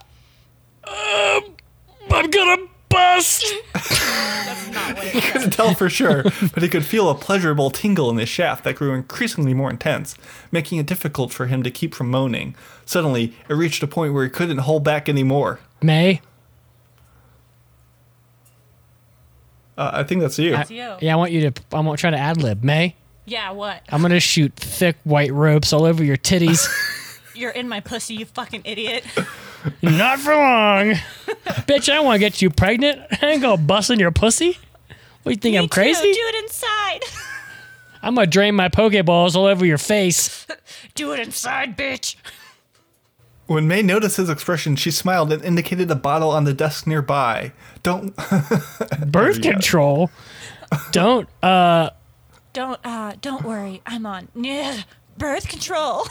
I'm 2.11 2.31
gonna 2.31 2.67
bust. 2.89 3.45
That's 3.73 4.71
not 4.71 4.97
what 4.97 5.07
He 5.09 5.21
couldn't 5.21 5.51
tell 5.53 5.75
for 5.75 5.89
sure, 5.89 6.25
but 6.53 6.63
he 6.63 6.69
could 6.69 6.85
feel 6.85 7.09
a 7.09 7.15
pleasurable 7.15 7.71
tingle 7.71 8.11
in 8.11 8.17
his 8.17 8.29
shaft 8.29 8.65
that 8.65 8.77
grew 8.77 8.95
increasingly 8.95 9.55
more 9.55 9.71
intense, 9.71 10.17
making 10.51 10.79
it 10.79 10.87
difficult 10.87 11.33
for 11.33 11.47
him 11.47 11.63
to 11.63 11.71
keep 11.71 11.95
from 11.95 12.11
moaning. 12.11 12.57
Suddenly, 12.85 13.35
it 13.49 13.55
reached 13.55 13.83
a 13.83 13.87
point 13.87 14.13
where 14.15 14.25
he 14.25 14.31
couldn't 14.31 14.59
hold 14.59 14.83
back 14.85 15.09
anymore. 15.09 15.61
May. 15.83 16.21
Uh, 19.77 19.91
I 19.95 20.03
think 20.05 20.21
that's 20.21 20.39
you. 20.39 20.55
It's 20.57 20.71
you. 20.71 20.97
Yeah, 21.01 21.15
I 21.15 21.17
want 21.17 21.33
you 21.33 21.51
to. 21.51 21.63
I'm 21.73 21.87
gonna 21.87 21.97
try 21.97 22.11
to 22.11 22.19
ad 22.19 22.43
lib. 22.43 22.63
May. 22.63 22.97
Yeah, 23.25 23.53
what? 23.53 23.83
I'm 23.89 24.03
gonna 24.03 24.21
shoot 24.21 24.53
thick 24.55 24.97
white 25.05 25.33
ropes 25.33 25.73
all 25.73 25.85
over 25.85 26.05
your 26.05 26.17
titties. 26.17 26.69
You're 27.35 27.51
in 27.51 27.69
my 27.69 27.81
pussy, 27.81 28.15
you 28.15 28.27
fucking 28.27 28.63
idiot. 28.65 29.05
Not 29.83 30.19
for 30.19 30.35
long. 30.35 30.91
Bitch, 31.67 31.89
I 31.89 31.95
don't 31.95 32.05
want 32.05 32.17
to 32.17 32.19
get 32.19 32.43
you 32.43 32.51
pregnant. 32.51 33.01
I 33.23 33.27
ain't 33.27 33.43
gonna 33.43 33.57
bust 33.57 33.89
in 33.91 33.99
your 33.99 34.11
pussy. 34.11 34.59
What, 35.23 35.33
you 35.33 35.37
think 35.37 35.53
Me 35.53 35.59
I'm 35.59 35.65
too. 35.65 35.69
crazy? 35.71 36.13
Do 36.13 36.19
it 36.19 36.45
inside. 36.45 37.01
I'm 38.03 38.15
gonna 38.15 38.27
drain 38.27 38.55
my 38.55 38.69
Pokeballs 38.69 39.37
all 39.37 39.47
over 39.47 39.65
your 39.65 39.79
face. 39.79 40.47
Do 40.95 41.13
it 41.13 41.21
inside, 41.21 41.79
bitch. 41.79 42.17
When 43.51 43.67
May 43.67 43.83
noticed 43.83 44.17
his 44.17 44.31
expression, 44.31 44.77
she 44.77 44.93
smiled 44.93 45.33
and 45.33 45.45
indicated 45.45 45.91
a 45.91 45.97
bottle 45.97 46.31
on 46.31 46.45
the 46.45 46.55
desk 46.55 46.87
nearby. 46.87 47.51
Don't. 47.83 48.15
Birth 49.09 49.43
control. 49.43 50.09
Don't, 50.93 51.29
uh, 51.43 51.91
Don't 52.53 52.79
uh 52.87 53.15
don't 53.21 53.43
worry. 53.43 53.83
I'm 53.85 54.07
on 54.07 54.29
yeah, 54.37 54.83
birth 55.19 55.49
control. 55.49 56.07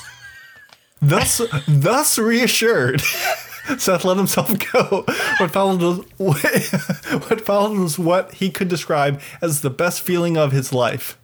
Thus, 1.01 1.39
thus 1.65 2.19
reassured, 2.19 2.99
Seth 3.77 4.03
let 4.03 4.17
himself 4.17 4.51
go. 4.73 5.05
What 5.37 5.51
followed 5.51 5.81
was 5.81 5.99
what 7.29 7.39
followed 7.39 7.79
was 7.79 7.97
what 7.97 8.33
he 8.33 8.49
could 8.49 8.67
describe 8.67 9.21
as 9.41 9.61
the 9.61 9.69
best 9.69 10.01
feeling 10.01 10.35
of 10.35 10.51
his 10.51 10.73
life. 10.73 11.17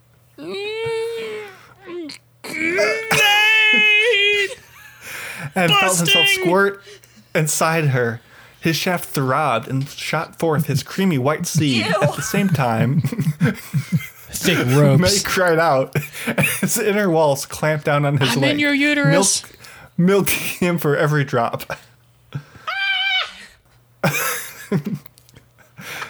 And 5.56 5.72
felt 5.72 5.98
himself 5.98 6.28
squirt 6.28 6.82
inside 7.34 7.86
her. 7.88 8.22
His 8.60 8.76
shaft 8.76 9.06
throbbed 9.06 9.68
and 9.68 9.88
shot 9.88 10.40
forth 10.40 10.66
his 10.66 10.82
creamy 10.84 11.18
white 11.20 11.46
seed. 11.46 11.86
Ew. 11.86 11.94
At 12.02 12.16
the 12.16 12.22
same 12.24 12.50
time, 12.50 13.02
thick 13.02 14.66
May 14.68 14.76
ropes. 14.76 15.22
cried 15.22 15.60
out. 15.60 15.96
His 16.62 16.78
inner 16.80 17.10
walls 17.10 17.46
clamped 17.46 17.86
down 17.86 18.06
on 18.06 18.18
his 18.18 18.36
I'm 18.36 18.42
leg. 18.42 18.52
in 18.54 18.60
your 18.60 18.74
uterus. 18.74 19.44
Milk, 19.44 19.58
milking 19.98 20.68
him 20.68 20.78
for 20.80 20.98
every 20.98 21.24
drop. 21.24 21.78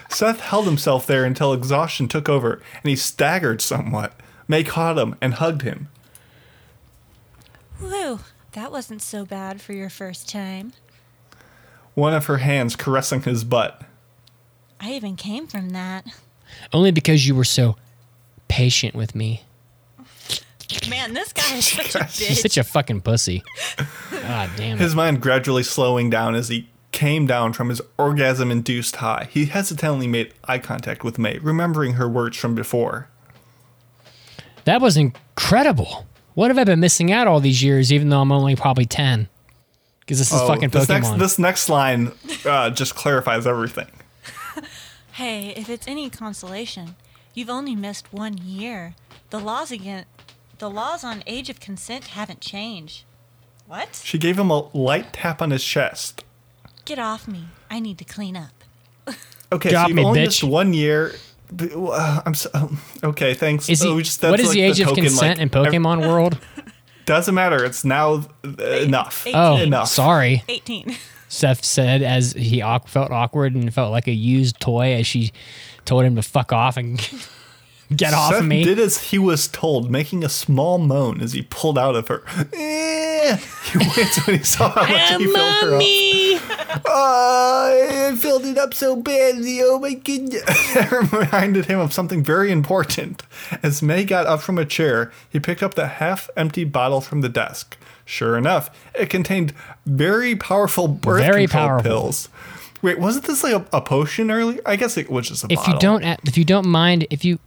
Seth 0.10 0.40
held 0.40 0.66
himself 0.66 1.06
there 1.06 1.26
until 1.26 1.52
exhaustion 1.54 2.08
took 2.08 2.30
over 2.30 2.54
and 2.82 2.90
he 2.90 2.96
staggered 2.96 3.62
somewhat. 3.62 4.14
May 4.48 4.64
caught 4.64 4.98
him 4.98 5.16
and 5.20 5.34
hugged 5.34 5.64
him. 5.64 5.90
Whew, 7.80 8.20
that 8.56 8.72
wasn't 8.72 9.02
so 9.02 9.26
bad 9.26 9.62
for 9.62 9.74
your 9.74 9.89
first 9.89 10.28
time. 10.30 10.74
One 11.94 12.13
of 12.13 12.26
her 12.26 12.38
hands 12.38 12.76
caressing 12.76 13.22
his 13.22 13.44
butt. 13.44 13.82
I 14.82 14.91
even 14.94 15.15
came 15.15 15.48
from 15.48 15.70
that. 15.70 16.06
Only 16.74 16.91
because 16.91 17.28
you 17.28 17.36
were 17.36 17.44
so 17.46 17.76
patient 18.48 18.96
with 18.96 19.15
me. 19.15 19.44
Man, 20.89 21.13
this 21.13 21.32
guy 21.32 21.56
is 21.56 21.68
such 21.68 21.96
a 21.96 22.00
You're 22.00 22.06
bitch. 22.08 22.41
such 22.41 22.58
a 22.58 22.63
fucking 22.63 23.02
pussy. 23.02 23.44
God 24.12 24.50
damn 24.58 24.78
it. 24.78 24.82
His 24.82 24.96
mind 24.96 25.22
gradually 25.22 25.63
slowing 25.63 26.10
down 26.10 26.36
as 26.36 26.50
he 26.50 26.70
came 26.91 27.28
down 27.28 27.54
from 27.54 27.70
his 27.70 27.82
orgasm 27.98 28.52
induced 28.52 28.98
high. 28.98 29.28
He 29.32 29.46
hesitantly 29.46 30.08
made 30.08 30.34
eye 30.46 30.60
contact 30.60 31.04
with 31.04 31.18
May, 31.20 31.38
remembering 31.39 31.94
her 31.94 32.10
words 32.10 32.38
from 32.38 32.56
before. 32.56 33.10
That 34.65 34.82
was 34.82 34.98
incredible. 34.98 36.08
What 36.36 36.52
have 36.52 36.58
I 36.58 36.63
been 36.63 36.80
missing 36.80 37.12
out 37.12 37.28
all 37.28 37.39
these 37.39 37.63
years, 37.63 37.91
even 37.91 38.10
though 38.10 38.21
I'm 38.21 38.32
only 38.32 38.56
probably 38.56 38.86
10? 38.86 39.28
Because 40.02 40.19
this 40.19 40.32
is 40.32 40.39
Oh, 40.41 40.48
fucking 40.48 40.69
this 40.69 40.86
Pokemon. 40.86 40.89
next 40.89 41.10
this 41.19 41.39
next 41.39 41.69
line 41.69 42.12
uh, 42.45 42.69
just 42.69 42.95
clarifies 42.95 43.48
everything. 43.48 43.88
Hey, 45.13 45.54
if 45.56 45.69
it's 45.69 45.88
any 45.88 46.10
consolation, 46.10 46.95
you've 47.34 47.50
only 47.50 47.74
missed 47.74 48.12
one 48.12 48.38
year. 48.38 48.95
The 49.30 49.39
laws 49.39 49.71
again 49.71 50.04
the 50.60 50.69
laws 50.69 51.04
on 51.06 51.24
age 51.26 51.50
of 51.50 51.60
consent 51.62 52.08
haven't 52.08 52.41
changed. 52.41 53.04
What? 53.65 54.02
She 54.04 54.17
gave 54.17 54.38
him 54.38 54.50
a 54.52 54.67
light 54.78 55.13
tap 55.13 55.41
on 55.41 55.52
his 55.52 55.63
chest. 55.63 56.24
Get 56.84 57.00
off 57.00 57.28
me. 57.30 57.45
I 57.71 57.80
need 57.80 57.98
to 58.00 58.04
clean 58.06 58.36
up. 58.38 58.52
Okay, 59.52 59.69
Drop 59.69 59.84
so 59.84 59.88
you've 59.89 59.95
me, 59.95 60.04
only 60.04 60.19
bitch. 60.19 60.26
missed 60.26 60.43
one 60.43 60.74
year. 60.74 61.13
B- 61.56 61.70
uh, 61.74 62.22
I'm 62.26 62.34
so, 62.34 62.50
um, 62.54 62.80
okay. 63.04 63.34
Thanks. 63.34 63.70
is 63.70 63.82
he, 63.82 63.89
Oh, 63.89 63.96
we 63.96 64.04
just- 64.04 64.22
that's 64.22 64.32
what 64.32 64.39
is 64.39 64.48
like 64.48 64.56
the 64.56 64.62
age 64.62 64.80
of 64.80 64.88
token, 64.89 65.04
consent 65.06 65.39
like, 65.39 65.44
in 65.44 65.50
Pokemon 65.50 66.00
World? 66.08 66.38
Doesn't 67.06 67.36
matter. 67.36 67.63
It's 67.63 67.86
now 67.86 68.26
uh, 68.44 68.63
enough. 68.63 69.28
Oh, 69.34 69.58
Enough. 69.58 69.88
sorry. 69.89 70.44
18. 70.48 70.96
Seth 71.28 71.63
said 71.65 72.02
as 72.02 72.34
he 72.34 72.62
awk- 72.62 72.88
felt 72.88 73.12
awkward 73.12 73.56
and 73.56 73.72
felt 73.74 73.91
like 73.91 74.08
a 74.08 74.12
used 74.13 74.60
toy 74.60 74.94
as 74.94 75.06
she 75.08 75.32
told 75.86 76.04
him 76.04 76.15
to 76.15 76.22
fuck 76.22 76.52
off 76.54 76.78
and 76.78 76.98
get 77.96 78.13
off 78.13 78.32
Seth 78.32 78.41
of 78.41 78.48
me. 78.48 78.63
did 78.63 78.80
as 78.80 78.98
he 79.10 79.20
was 79.20 79.48
told, 79.48 79.91
making 79.91 80.24
a 80.24 80.30
small 80.30 80.78
moan 80.78 81.22
as 81.22 81.34
he 81.34 81.41
pulled 81.44 81.78
out 81.78 81.96
of 81.96 82.08
her. 82.08 82.24
Eh. 82.54 83.38
He 83.72 83.78
winced 83.78 84.26
when 84.28 84.38
he 84.38 84.44
saw 84.44 84.70
how 84.70 84.82
much 84.82 85.10
he 85.22 85.26
filled 85.26 85.54
her 85.63 85.74
up. 85.76 85.80
Oh, 86.86 88.10
I 88.12 88.16
filled 88.16 88.46
it 88.46 88.58
up 88.58 88.74
so 88.74 88.96
badly. 88.96 89.60
Oh 89.62 89.80
my 89.80 89.94
goodness. 89.94 90.44
It 90.76 91.12
reminded 91.12 91.66
him 91.66 91.80
of 91.80 91.94
something 91.94 92.24
very 92.24 92.52
important. 92.52 93.24
As 93.64 93.82
May 93.82 94.04
got 94.04 94.26
up 94.28 94.42
from 94.42 94.58
a 94.58 94.66
chair, 94.66 95.12
he 95.30 95.40
picked 95.40 95.64
up 95.64 95.76
the 95.76 95.88
half 95.88 96.30
empty 96.36 96.64
bottle 96.66 97.02
from 97.02 97.22
the 97.22 97.30
desk. 97.30 97.78
Sure 98.04 98.38
enough, 98.38 98.70
it 98.94 99.10
contained 99.10 99.54
very 99.86 100.36
powerful 100.36 100.88
birth 100.88 101.22
Very 101.24 101.44
control 101.48 101.68
powerful. 101.68 101.90
pills. 101.90 102.30
Wait, 102.82 103.00
wasn't 103.00 103.26
this 103.26 103.44
like 103.44 103.54
a, 103.54 103.66
a 103.78 103.82
potion 103.82 104.30
earlier? 104.30 104.62
I 104.66 104.76
guess 104.76 104.98
it 104.98 105.10
was 105.10 105.28
just 105.30 105.44
a 105.44 105.48
if 105.50 105.58
bottle. 105.58 105.74
you 105.74 105.80
don't 105.80 106.04
uh, 106.04 106.18
if 106.26 106.38
you 106.38 106.46
don't 106.46 106.68
mind 106.68 107.08
if 107.10 107.26
you 107.26 107.40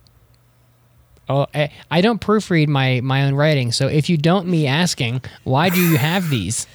oh 1.29 1.47
I, 1.55 1.71
I 1.91 2.01
don't 2.01 2.21
proofread 2.21 2.67
my 2.69 3.01
my 3.05 3.23
own 3.25 3.35
writing 3.35 3.71
so 3.71 3.87
if 3.87 4.09
you 4.11 4.17
don't 4.17 4.49
me 4.49 4.67
asking 4.67 5.21
why 5.45 5.69
do 5.69 5.81
you 5.81 5.97
have 5.97 6.29
these 6.31 6.67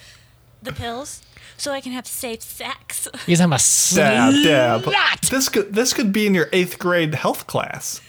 The 0.62 0.72
pills, 0.72 1.22
so 1.64 1.72
I 1.72 1.80
can 1.80 1.94
have 1.94 2.06
safe 2.06 2.42
sex. 2.42 3.08
because 3.26 3.40
i'm 3.40 3.54
a 3.54 3.60
Dab, 3.96 4.84
dab. 4.84 5.22
This 5.22 5.48
could 5.50 5.74
this 5.74 5.94
could 5.94 6.12
be 6.12 6.28
in 6.28 6.36
your 6.36 6.50
eighth 6.52 6.78
grade 6.78 7.16
health 7.16 7.48
class. 7.48 8.02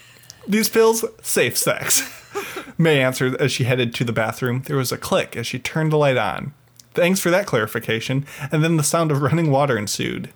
These 0.47 0.69
pills, 0.69 1.05
safe 1.23 1.57
sex. 1.57 2.03
May 2.79 3.01
answered 3.01 3.37
as 3.37 3.53
she 3.53 3.65
headed 3.65 3.95
to 3.95 4.05
the 4.05 4.13
bathroom. 4.13 4.63
There 4.67 4.77
was 4.77 4.91
a 4.91 4.99
click 4.99 5.37
as 5.37 5.47
she 5.47 5.59
turned 5.61 5.93
the 5.93 5.97
light 5.97 6.17
on. 6.17 6.53
Thanks 6.93 7.21
for 7.21 7.31
that 7.31 7.47
clarification. 7.47 8.27
And 8.51 8.63
then 8.63 8.77
the 8.77 8.83
sound 8.83 9.11
of 9.13 9.23
running 9.23 9.51
water 9.51 9.79
ensued. 9.79 10.31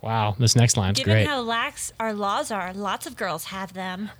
wow 0.00 0.34
this 0.38 0.56
next 0.56 0.76
line's 0.76 0.98
Given 0.98 1.12
great 1.14 1.26
how 1.26 1.42
lax 1.42 1.92
our 2.00 2.14
laws 2.14 2.50
are, 2.50 2.72
lots 2.72 3.06
of 3.06 3.16
girls 3.16 3.44
have 3.44 3.74
them. 3.74 4.10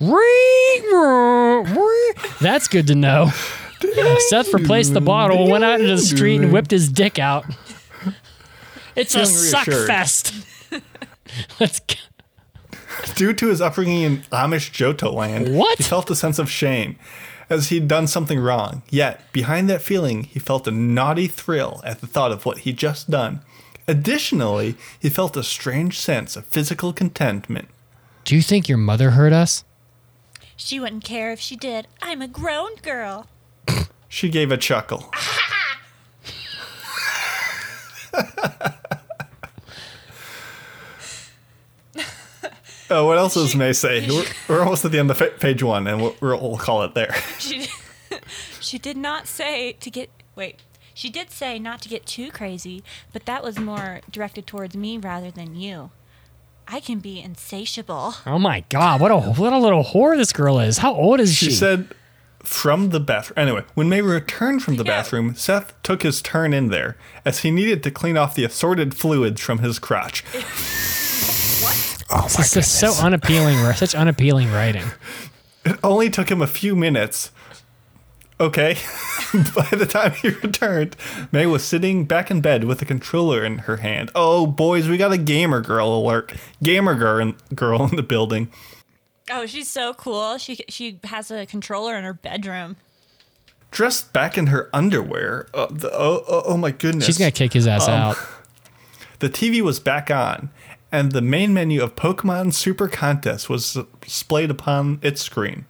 that's 2.40 2.68
good 2.68 2.86
to 2.88 2.94
know 2.94 3.32
seth 4.28 4.52
replaced 4.52 4.94
the 4.94 5.00
bottle 5.00 5.48
went 5.48 5.64
out 5.64 5.80
into 5.80 5.92
the 5.96 5.98
street 6.02 6.40
and 6.40 6.52
whipped 6.52 6.70
his 6.70 6.88
dick 6.90 7.18
out 7.18 7.44
it's 8.96 9.14
a 9.14 9.18
Feeling 9.20 9.34
suck 9.34 9.66
reassured. 9.66 9.86
fest 9.86 10.34
let's 11.60 11.80
go. 11.80 11.94
Due 13.16 13.32
to 13.34 13.48
his 13.48 13.60
upbringing 13.60 14.02
in 14.02 14.18
Amish 14.32 14.70
Johto 14.70 15.12
land, 15.12 15.54
What? 15.56 15.78
he 15.78 15.84
felt 15.84 16.10
a 16.10 16.16
sense 16.16 16.38
of 16.38 16.50
shame 16.50 16.96
as 17.50 17.68
he'd 17.68 17.86
done 17.88 18.06
something 18.06 18.38
wrong. 18.40 18.82
Yet, 18.88 19.20
behind 19.32 19.68
that 19.68 19.82
feeling, 19.82 20.24
he 20.24 20.38
felt 20.38 20.66
a 20.66 20.70
naughty 20.70 21.26
thrill 21.26 21.80
at 21.84 22.00
the 22.00 22.06
thought 22.06 22.32
of 22.32 22.46
what 22.46 22.58
he'd 22.58 22.76
just 22.78 23.10
done. 23.10 23.40
Additionally, 23.86 24.76
he 24.98 25.10
felt 25.10 25.36
a 25.36 25.42
strange 25.42 25.98
sense 25.98 26.36
of 26.36 26.46
physical 26.46 26.92
contentment. 26.92 27.68
do 28.24 28.34
you 28.34 28.42
think 28.42 28.68
your 28.68 28.78
mother 28.78 29.10
heard 29.10 29.32
us 29.32 29.64
She 30.56 30.80
wouldn't 30.80 31.04
care 31.04 31.30
if 31.32 31.40
she 31.40 31.56
did. 31.56 31.86
I'm 32.00 32.22
a 32.22 32.28
grown 32.28 32.76
girl. 32.76 33.26
She 34.08 34.28
gave 34.28 34.52
a 34.52 34.56
chuckle. 34.56 35.10
Oh, 42.90 43.06
what 43.06 43.18
else 43.18 43.34
does 43.34 43.56
May 43.56 43.72
say? 43.72 44.06
We're, 44.08 44.24
we're 44.46 44.60
almost 44.62 44.84
at 44.84 44.92
the 44.92 44.98
end 44.98 45.10
of 45.10 45.40
page 45.40 45.62
one, 45.62 45.86
and 45.86 46.00
we'll, 46.00 46.14
we'll 46.20 46.58
call 46.58 46.82
it 46.82 46.94
there. 46.94 47.12
She, 47.38 47.66
she 48.60 48.78
did 48.78 48.96
not 48.96 49.26
say 49.26 49.72
to 49.72 49.90
get. 49.90 50.10
Wait. 50.36 50.60
She 50.96 51.10
did 51.10 51.32
say 51.32 51.58
not 51.58 51.82
to 51.82 51.88
get 51.88 52.06
too 52.06 52.30
crazy, 52.30 52.84
but 53.12 53.26
that 53.26 53.42
was 53.42 53.58
more 53.58 54.00
directed 54.08 54.46
towards 54.46 54.76
me 54.76 54.96
rather 54.96 55.30
than 55.32 55.56
you. 55.56 55.90
I 56.68 56.78
can 56.78 57.00
be 57.00 57.20
insatiable. 57.20 58.14
oh 58.26 58.38
my 58.38 58.64
god 58.70 59.00
what 59.00 59.10
a 59.10 59.18
what 59.18 59.52
a 59.52 59.58
little 59.58 59.84
whore 59.84 60.16
this 60.16 60.32
girl 60.32 60.58
is 60.60 60.78
how 60.78 60.94
old 60.94 61.20
is 61.20 61.34
she, 61.34 61.46
She 61.46 61.50
said 61.50 61.88
from 62.44 62.90
the 62.90 63.00
bathroom. 63.00 63.38
Anyway, 63.38 63.64
when 63.74 63.88
May 63.88 64.00
returned 64.02 64.62
from 64.62 64.76
the 64.76 64.84
Yeah. 64.84 64.92
bathroom, 64.98 65.34
Seth 65.34 65.72
took 65.82 66.02
his 66.02 66.20
turn 66.22 66.52
in 66.52 66.68
there 66.68 66.96
as 67.24 67.40
he 67.40 67.50
needed 67.50 67.82
to 67.84 67.90
clean 67.90 68.16
off 68.16 68.34
the 68.34 68.44
assorted 68.44 68.94
fluids 68.94 69.40
from 69.40 69.58
his 69.58 69.78
crotch. 69.78 70.24
oh 72.10 72.22
This 72.24 72.38
is 72.38 72.52
just 72.52 72.78
so 72.78 72.92
unappealing. 73.04 73.56
Such 73.74 73.94
unappealing 73.94 74.50
writing. 74.52 74.84
It 75.66 75.78
only 75.82 76.10
took 76.10 76.30
him 76.30 76.42
a 76.42 76.46
few 76.46 76.76
minutes. 76.76 77.30
Okay. 78.38 78.74
By 79.56 79.66
the 79.72 79.86
time 79.88 80.12
he 80.12 80.28
returned, 80.28 80.94
May 81.32 81.46
was 81.46 81.64
sitting 81.64 82.04
back 82.04 82.30
in 82.30 82.42
bed 82.42 82.64
with 82.64 82.82
a 82.82 82.84
controller 82.84 83.42
in 83.42 83.60
her 83.60 83.78
hand. 83.78 84.10
Oh, 84.14 84.46
boys, 84.46 84.88
we 84.90 84.98
got 84.98 85.12
a 85.12 85.16
gamer 85.16 85.62
girl 85.62 85.88
alert. 85.96 86.34
Gamer 86.62 86.94
girl 86.96 87.18
in, 87.18 87.34
girl 87.54 87.82
in 87.86 87.96
the 87.96 88.02
building. 88.02 88.50
Oh, 89.30 89.46
she's 89.46 89.70
so 89.70 89.94
cool. 89.94 90.38
She 90.38 90.64
she 90.68 90.98
has 91.04 91.30
a 91.30 91.46
controller 91.46 91.96
in 91.96 92.04
her 92.04 92.14
bedroom. 92.14 92.76
Dressed 93.70 94.12
back 94.12 94.38
in 94.38 94.48
her 94.48 94.70
underwear. 94.72 95.48
Uh, 95.52 95.66
the, 95.70 95.90
oh, 95.92 96.24
oh, 96.28 96.42
oh 96.46 96.56
my 96.56 96.70
goodness. 96.70 97.06
She's 97.06 97.18
gonna 97.18 97.30
kick 97.30 97.52
his 97.52 97.66
ass 97.66 97.88
um, 97.88 97.94
out. 97.94 98.16
The 99.20 99.30
TV 99.30 99.62
was 99.62 99.80
back 99.80 100.10
on, 100.10 100.50
and 100.92 101.12
the 101.12 101.22
main 101.22 101.54
menu 101.54 101.82
of 101.82 101.94
Pokemon 101.94 102.52
Super 102.52 102.88
Contest 102.88 103.48
was 103.48 103.78
displayed 104.02 104.50
upon 104.50 104.98
its 105.02 105.22
screen. 105.22 105.64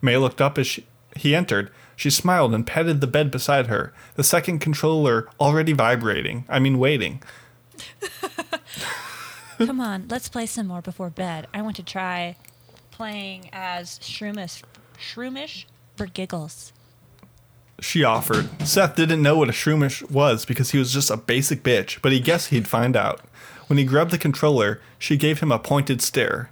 May 0.00 0.16
looked 0.18 0.40
up 0.40 0.56
as 0.56 0.66
she, 0.66 0.86
he 1.16 1.34
entered. 1.34 1.72
She 1.96 2.10
smiled 2.10 2.54
and 2.54 2.66
patted 2.66 3.00
the 3.00 3.06
bed 3.06 3.30
beside 3.30 3.66
her, 3.66 3.92
the 4.14 4.22
second 4.22 4.60
controller 4.60 5.28
already 5.40 5.72
vibrating. 5.72 6.44
I 6.48 6.60
mean, 6.60 6.78
waiting. 6.78 7.22
Come 9.58 9.80
on, 9.80 10.06
let's 10.08 10.28
play 10.28 10.46
some 10.46 10.68
more 10.68 10.82
before 10.82 11.10
bed. 11.10 11.48
I 11.52 11.60
want 11.62 11.76
to 11.76 11.82
try 11.82 12.36
playing 13.00 13.48
as 13.50 13.98
Shroomish, 14.00 14.62
Shroomish 14.98 15.64
for 15.96 16.04
giggles. 16.04 16.70
She 17.80 18.04
offered. 18.04 18.46
Seth 18.66 18.94
didn't 18.94 19.22
know 19.22 19.38
what 19.38 19.48
a 19.48 19.52
shroomish 19.52 20.10
was 20.10 20.44
because 20.44 20.72
he 20.72 20.78
was 20.78 20.92
just 20.92 21.10
a 21.10 21.16
basic 21.16 21.62
bitch, 21.62 21.98
but 22.02 22.12
he 22.12 22.20
guessed 22.20 22.50
he'd 22.50 22.68
find 22.68 22.94
out. 22.94 23.22
When 23.68 23.78
he 23.78 23.84
grabbed 23.84 24.10
the 24.10 24.18
controller, 24.18 24.82
she 24.98 25.16
gave 25.16 25.40
him 25.40 25.50
a 25.50 25.58
pointed 25.58 26.02
stare. 26.02 26.50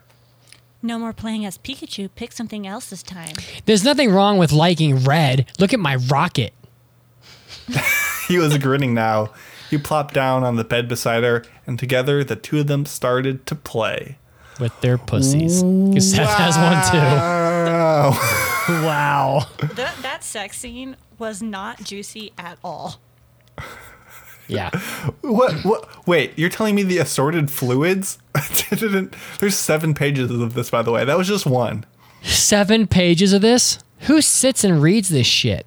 No 0.80 0.98
more 0.98 1.12
playing 1.12 1.44
as 1.44 1.58
Pikachu. 1.58 2.08
Pick 2.14 2.32
something 2.32 2.66
else 2.66 2.88
this 2.88 3.02
time. 3.02 3.34
There's 3.66 3.84
nothing 3.84 4.10
wrong 4.10 4.38
with 4.38 4.50
liking 4.50 5.04
red. 5.04 5.44
Look 5.58 5.74
at 5.74 5.80
my 5.80 5.96
rocket. 5.96 6.54
He 8.26 8.36
was 8.38 8.56
grinning 8.58 8.92
now. 8.92 9.32
He 9.70 9.78
plopped 9.78 10.12
down 10.12 10.44
on 10.44 10.56
the 10.56 10.64
bed 10.64 10.86
beside 10.86 11.24
her, 11.24 11.44
and 11.66 11.78
together 11.78 12.22
the 12.22 12.36
two 12.36 12.60
of 12.60 12.66
them 12.66 12.84
started 12.84 13.46
to 13.46 13.54
play. 13.54 14.18
With 14.58 14.78
their 14.80 14.98
pussies. 14.98 15.62
Because 15.62 16.10
Seth 16.12 16.28
has 16.28 16.56
one 16.56 16.72
Wow. 16.74 18.10
too. 18.66 18.72
Wow. 18.84 19.46
That, 19.76 19.94
that 20.02 20.24
sex 20.24 20.58
scene 20.58 20.96
was 21.18 21.40
not 21.42 21.82
juicy 21.84 22.32
at 22.38 22.58
all. 22.64 23.00
Yeah. 24.48 24.70
what, 25.20 25.52
what? 25.64 26.06
Wait, 26.06 26.32
you're 26.38 26.48
telling 26.48 26.74
me 26.74 26.82
the 26.82 26.98
assorted 26.98 27.50
fluids? 27.50 28.18
Didn't- 28.70 29.14
There's 29.40 29.56
seven 29.56 29.94
pages 29.94 30.30
of 30.30 30.54
this, 30.54 30.70
by 30.70 30.82
the 30.82 30.90
way. 30.90 31.04
That 31.04 31.18
was 31.18 31.28
just 31.28 31.44
one. 31.46 31.84
Seven 32.22 32.86
pages 32.86 33.32
of 33.32 33.42
this? 33.42 33.78
Who 34.02 34.20
sits 34.22 34.64
and 34.64 34.80
reads 34.82 35.08
this 35.10 35.26
shit? 35.26 35.66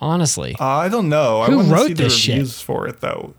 Honestly. 0.00 0.56
Uh, 0.60 0.64
I 0.66 0.88
don't 0.88 1.08
know. 1.08 1.40
I 1.42 1.46
Who 1.46 1.56
want 1.56 1.68
to 1.68 1.74
wrote 1.74 1.86
see 1.86 1.92
the 1.94 2.02
this 2.04 2.16
shit? 2.16 2.48
for 2.48 2.86
it, 2.88 3.00
though. 3.00 3.34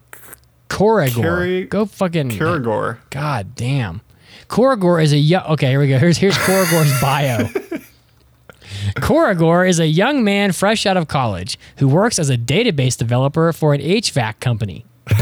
Korigor. 0.70 1.22
Kari- 1.22 1.66
Go 1.66 1.86
fucking. 1.86 2.30
Kuragor. 2.30 3.00
God 3.12 3.56
damn. 3.56 4.02
Korigor 4.48 5.02
is 5.04 5.14
a 5.14 5.18
young. 5.18 5.44
Okay, 5.54 5.68
here 5.70 5.80
we 5.80 5.88
go. 5.90 5.98
Here's 5.98 6.18
here's 6.18 6.38
Korigor's 6.38 7.02
bio. 7.02 7.46
Korigor 8.98 9.68
is 9.68 9.80
a 9.80 9.88
young 9.88 10.24
man 10.24 10.52
fresh 10.52 10.86
out 10.86 10.98
of 10.98 11.08
college 11.08 11.58
who 11.78 11.88
works 11.88 12.20
as 12.20 12.30
a 12.30 12.38
database 12.38 12.98
developer 12.98 13.52
for 13.54 13.74
an 13.74 13.82
HVAC 13.82 14.40
company. 14.40 14.86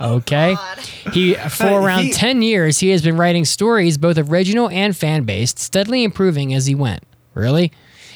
Okay. 0.00 0.54
He 1.12 1.34
for 1.34 1.66
around 1.66 2.04
he- 2.04 2.12
10 2.12 2.40
years 2.40 2.78
he 2.78 2.90
has 2.90 3.02
been 3.02 3.16
writing 3.16 3.44
stories 3.44 3.98
both 3.98 4.16
original 4.16 4.68
and 4.68 4.96
fan-based, 4.96 5.58
steadily 5.58 6.04
improving 6.04 6.54
as 6.54 6.66
he 6.66 6.74
went. 6.76 7.02
Really? 7.34 7.72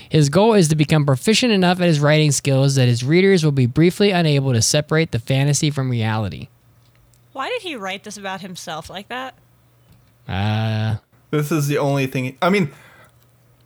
His 0.09 0.29
goal 0.29 0.55
is 0.55 0.69
to 0.69 0.77
become 0.77 1.05
proficient 1.05 1.53
enough 1.53 1.81
at 1.81 1.89
his 1.89 1.99
writing 1.99 2.31
skills 2.31 2.77
that 2.77 2.87
his 2.87 3.03
readers 3.03 3.45
will 3.45 3.51
be 3.51 3.67
briefly 3.67 4.13
unable 4.13 4.53
to 4.53 4.63
separate 4.63 5.11
the 5.11 5.19
fantasy 5.19 5.71
from 5.71 5.91
reality. 5.91 6.47
Why 7.33 7.49
did 7.49 7.63
he 7.63 7.75
write 7.75 8.05
this 8.05 8.17
about 8.17 8.43
himself 8.43 8.89
like 8.89 9.09
that? 9.09 9.35
Uh 10.29 10.97
This 11.31 11.51
is 11.53 11.67
the 11.69 11.79
only 11.79 12.07
thing. 12.07 12.37
I 12.43 12.51
mean, 12.51 12.71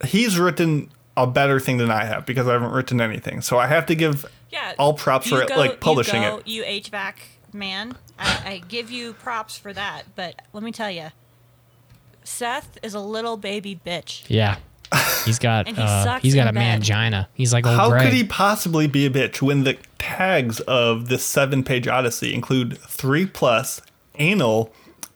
he's 0.05 0.37
written 0.39 0.89
a 1.15 1.25
better 1.27 1.59
thing 1.59 1.77
than 1.77 1.89
I 1.91 2.05
have 2.05 2.25
because 2.25 2.47
I 2.47 2.53
haven't 2.53 2.71
written 2.71 3.01
anything. 3.01 3.41
So 3.41 3.57
I 3.57 3.67
have 3.67 3.85
to 3.87 3.95
give 3.95 4.25
Yeah. 4.51 4.73
all 4.77 4.93
props 4.93 5.29
for 5.29 5.35
you 5.37 5.41
it, 5.41 5.57
like 5.57 5.79
publishing 5.79 6.21
you 6.23 6.29
go, 6.29 6.37
it. 6.37 6.47
You 6.47 6.63
HVAC 6.63 7.13
man. 7.53 7.95
I, 8.19 8.41
I 8.45 8.61
give 8.67 8.89
you 8.91 9.13
props 9.13 9.57
for 9.57 9.73
that. 9.73 10.03
But 10.15 10.41
let 10.53 10.63
me 10.63 10.71
tell 10.71 10.91
you, 10.91 11.07
Seth 12.23 12.77
is 12.83 12.93
a 12.93 12.99
little 12.99 13.37
baby 13.37 13.79
bitch. 13.85 14.23
yeah. 14.27 14.57
He's 15.25 15.39
got 15.39 15.67
he 15.75 15.75
uh, 15.77 16.19
he's 16.19 16.33
got 16.35 16.45
a 16.45 16.49
in 16.49 16.55
bed. 16.55 16.81
mangina. 16.81 17.27
He's 17.33 17.51
like 17.51 17.65
old 17.65 17.75
How 17.75 17.89
Greg. 17.89 18.03
could 18.03 18.13
he 18.13 18.23
possibly 18.23 18.87
be 18.87 19.05
a 19.05 19.09
bitch 19.09 19.41
when 19.41 19.63
the 19.65 19.77
tags 19.99 20.59
of 20.61 21.09
this 21.09 21.23
seven 21.25 21.63
page 21.63 21.87
odyssey 21.87 22.33
include 22.33 22.77
three 22.77 23.25
plus, 23.25 23.81
anal, 24.15 24.71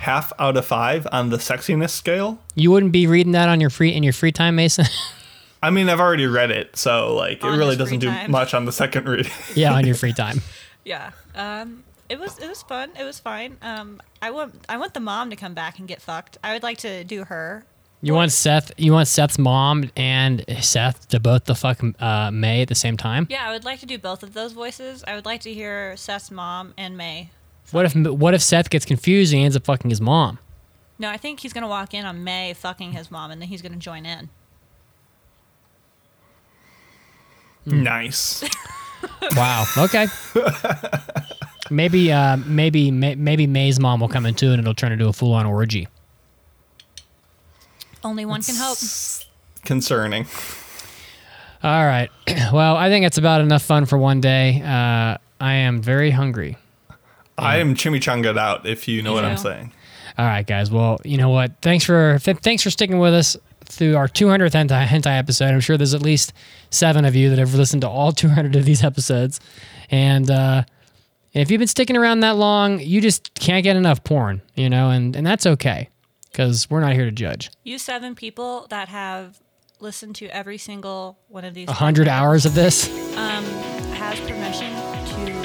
half 0.00 0.32
out 0.38 0.56
of 0.56 0.64
five 0.66 1.06
on 1.12 1.28
the 1.28 1.36
sexiness 1.36 1.90
scale. 1.90 2.38
You 2.54 2.70
wouldn't 2.70 2.92
be 2.92 3.06
reading 3.06 3.32
that 3.32 3.48
on 3.48 3.60
your 3.60 3.70
free 3.70 3.94
in 3.94 4.02
your 4.02 4.12
free 4.12 4.32
time, 4.32 4.56
Mason? 4.56 4.86
I 5.62 5.68
mean, 5.68 5.90
I've 5.90 6.00
already 6.00 6.26
read 6.26 6.50
it, 6.50 6.74
so 6.76 7.14
like 7.14 7.44
On 7.44 7.52
it 7.52 7.56
really 7.58 7.76
doesn't 7.76 7.98
do 7.98 8.08
time. 8.08 8.30
much 8.30 8.54
on 8.54 8.64
the 8.64 8.72
second 8.72 9.06
read. 9.06 9.30
yeah, 9.54 9.74
on 9.74 9.86
your 9.86 9.94
free 9.94 10.12
time. 10.12 10.40
Yeah. 10.82 11.10
Um, 11.34 11.84
it 12.08 12.18
was 12.18 12.38
it 12.38 12.48
was 12.48 12.62
fun. 12.62 12.90
It 12.98 13.04
was 13.04 13.20
fine. 13.20 13.58
Um, 13.60 14.00
I 14.22 14.30
want 14.30 14.54
I 14.66 14.78
want 14.78 14.94
the 14.94 15.00
mom 15.00 15.28
to 15.28 15.36
come 15.36 15.52
back 15.52 15.78
and 15.78 15.86
get 15.86 16.00
fucked. 16.00 16.38
I 16.42 16.54
would 16.54 16.62
like 16.62 16.78
to 16.78 17.04
do 17.04 17.24
her. 17.24 17.66
You 18.00 18.14
want 18.14 18.32
Seth? 18.32 18.72
You 18.78 18.92
want 18.94 19.06
Seth's 19.08 19.38
mom 19.38 19.90
and 19.94 20.42
Seth 20.62 21.06
to 21.08 21.20
both 21.20 21.44
the 21.44 21.54
fuck 21.54 21.80
uh, 22.00 22.30
May 22.30 22.62
at 22.62 22.68
the 22.68 22.74
same 22.74 22.96
time? 22.96 23.26
Yeah, 23.28 23.46
I 23.46 23.52
would 23.52 23.64
like 23.66 23.80
to 23.80 23.86
do 23.86 23.98
both 23.98 24.22
of 24.22 24.32
those 24.32 24.52
voices. 24.52 25.04
I 25.06 25.14
would 25.14 25.26
like 25.26 25.42
to 25.42 25.52
hear 25.52 25.94
Seth's 25.98 26.30
mom 26.30 26.72
and 26.78 26.96
May. 26.96 27.28
What 27.72 27.86
if 27.86 27.94
what 27.94 28.34
if 28.34 28.42
Seth 28.42 28.70
gets 28.70 28.84
confused 28.84 29.32
and 29.32 29.38
he 29.40 29.44
ends 29.44 29.56
up 29.56 29.64
fucking 29.64 29.90
his 29.90 30.00
mom? 30.00 30.38
No, 30.98 31.08
I 31.08 31.16
think 31.16 31.40
he's 31.40 31.52
gonna 31.52 31.68
walk 31.68 31.94
in 31.94 32.04
on 32.04 32.24
May 32.24 32.52
fucking 32.52 32.92
his 32.92 33.10
mom, 33.10 33.30
and 33.30 33.40
then 33.40 33.48
he's 33.48 33.62
gonna 33.62 33.76
join 33.76 34.06
in. 34.06 34.28
nice. 37.66 38.44
Wow. 39.34 39.64
Okay. 39.78 40.08
maybe 41.70 42.12
uh, 42.12 42.36
maybe 42.36 42.90
may, 42.90 43.14
maybe 43.14 43.46
May's 43.46 43.80
mom 43.80 44.00
will 44.00 44.08
come 44.08 44.26
in 44.26 44.34
too, 44.34 44.50
and 44.50 44.60
it'll 44.60 44.74
turn 44.74 44.92
into 44.92 45.08
a 45.08 45.12
full 45.12 45.32
on 45.32 45.46
orgy. 45.46 45.88
Only 48.04 48.26
one 48.26 48.42
can 48.42 48.56
hope. 48.58 48.76
Concerning. 49.64 50.26
All 51.62 51.84
right. 51.86 52.10
Well, 52.52 52.76
I 52.76 52.88
think 52.88 53.06
it's 53.06 53.18
about 53.18 53.40
enough 53.40 53.62
fun 53.62 53.86
for 53.86 53.96
one 53.96 54.20
day. 54.20 54.60
Uh, 54.62 55.16
I 55.40 55.52
am 55.54 55.80
very 55.80 56.10
hungry. 56.10 56.56
I 57.40 57.56
am 57.58 57.74
chimichanga'd 57.74 58.38
out. 58.38 58.66
If 58.66 58.88
you 58.88 59.02
know 59.02 59.10
Me 59.10 59.16
what 59.16 59.24
I'm 59.24 59.36
saying. 59.36 59.72
All 60.18 60.26
right, 60.26 60.46
guys. 60.46 60.70
Well, 60.70 61.00
you 61.04 61.16
know 61.16 61.30
what? 61.30 61.52
Thanks 61.62 61.84
for 61.84 62.18
th- 62.18 62.38
thanks 62.38 62.62
for 62.62 62.70
sticking 62.70 62.98
with 62.98 63.14
us 63.14 63.36
through 63.64 63.96
our 63.96 64.08
200th 64.08 64.50
hentai, 64.50 64.84
hentai 64.84 65.18
episode. 65.18 65.46
I'm 65.46 65.60
sure 65.60 65.76
there's 65.76 65.94
at 65.94 66.02
least 66.02 66.32
seven 66.70 67.04
of 67.04 67.14
you 67.14 67.30
that 67.30 67.38
have 67.38 67.54
listened 67.54 67.82
to 67.82 67.88
all 67.88 68.12
200 68.12 68.56
of 68.56 68.64
these 68.64 68.82
episodes, 68.84 69.40
and 69.90 70.30
uh, 70.30 70.64
if 71.32 71.50
you've 71.50 71.60
been 71.60 71.68
sticking 71.68 71.96
around 71.96 72.20
that 72.20 72.36
long, 72.36 72.80
you 72.80 73.00
just 73.00 73.34
can't 73.34 73.62
get 73.62 73.76
enough 73.76 74.02
porn, 74.04 74.42
you 74.54 74.68
know, 74.68 74.90
and 74.90 75.14
and 75.16 75.26
that's 75.26 75.46
okay 75.46 75.88
because 76.30 76.68
we're 76.68 76.80
not 76.80 76.92
here 76.92 77.04
to 77.04 77.12
judge. 77.12 77.50
You 77.64 77.78
seven 77.78 78.14
people 78.14 78.66
that 78.70 78.88
have 78.88 79.40
listened 79.78 80.16
to 80.16 80.26
every 80.26 80.58
single 80.58 81.18
one 81.28 81.44
of 81.44 81.54
these. 81.54 81.68
A 81.68 81.72
hundred 81.72 82.08
podcasts, 82.08 82.10
hours 82.10 82.46
of 82.46 82.54
this. 82.54 82.88
Um, 83.16 83.44
has 83.94 84.18
permission 84.20 84.74
to 84.74 85.12
touch 85.12 85.39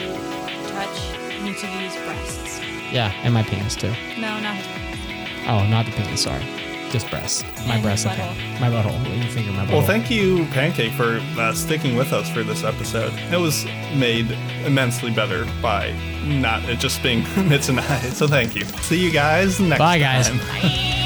Mitsugi's 1.68 1.96
breasts. 2.06 2.60
Yeah, 2.92 3.12
and 3.24 3.34
my 3.34 3.44
penis 3.44 3.76
too. 3.76 3.94
No, 4.18 4.40
not 4.40 4.56
his 4.56 4.68
penis. 4.68 5.30
Oh, 5.48 5.66
not 5.68 5.86
the 5.86 5.92
penis. 5.92 6.22
Sorry, 6.24 6.44
just 6.92 7.10
breasts. 7.10 7.44
My 7.68 7.76
And 7.76 7.84
breasts. 7.84 8.06
butthole. 8.06 8.32
Okay. 8.32 8.60
My 8.60 8.70
butthole. 8.70 9.24
You 9.24 9.30
finger 9.32 9.52
my 9.52 9.66
butthole. 9.66 9.72
Well, 9.72 9.82
thank 9.82 10.10
you, 10.12 10.46
Pancake, 10.52 10.94
for 10.94 11.20
uh, 11.40 11.54
sticking 11.54 11.96
with 11.96 12.14
us 12.14 12.30
for 12.30 12.44
this 12.44 12.64
episode. 12.64 13.14
It 13.32 13.40
was 13.40 13.66
made 13.96 14.32
immensely 14.66 15.12
better 15.12 15.46
by 15.62 15.92
not 16.24 16.64
it 16.70 16.80
just 16.80 17.02
being 17.04 17.22
Mitz 17.50 17.70
and 17.70 17.80
I. 17.80 18.00
So 18.10 18.28
thank 18.28 18.56
you. 18.56 18.66
See 18.82 19.04
you 19.04 19.12
guys 19.12 19.60
next 19.60 19.78
time. 19.78 19.78
Bye, 19.80 20.00
guys. 20.00 20.28
time. 20.30 20.38
Bye. 20.40 21.02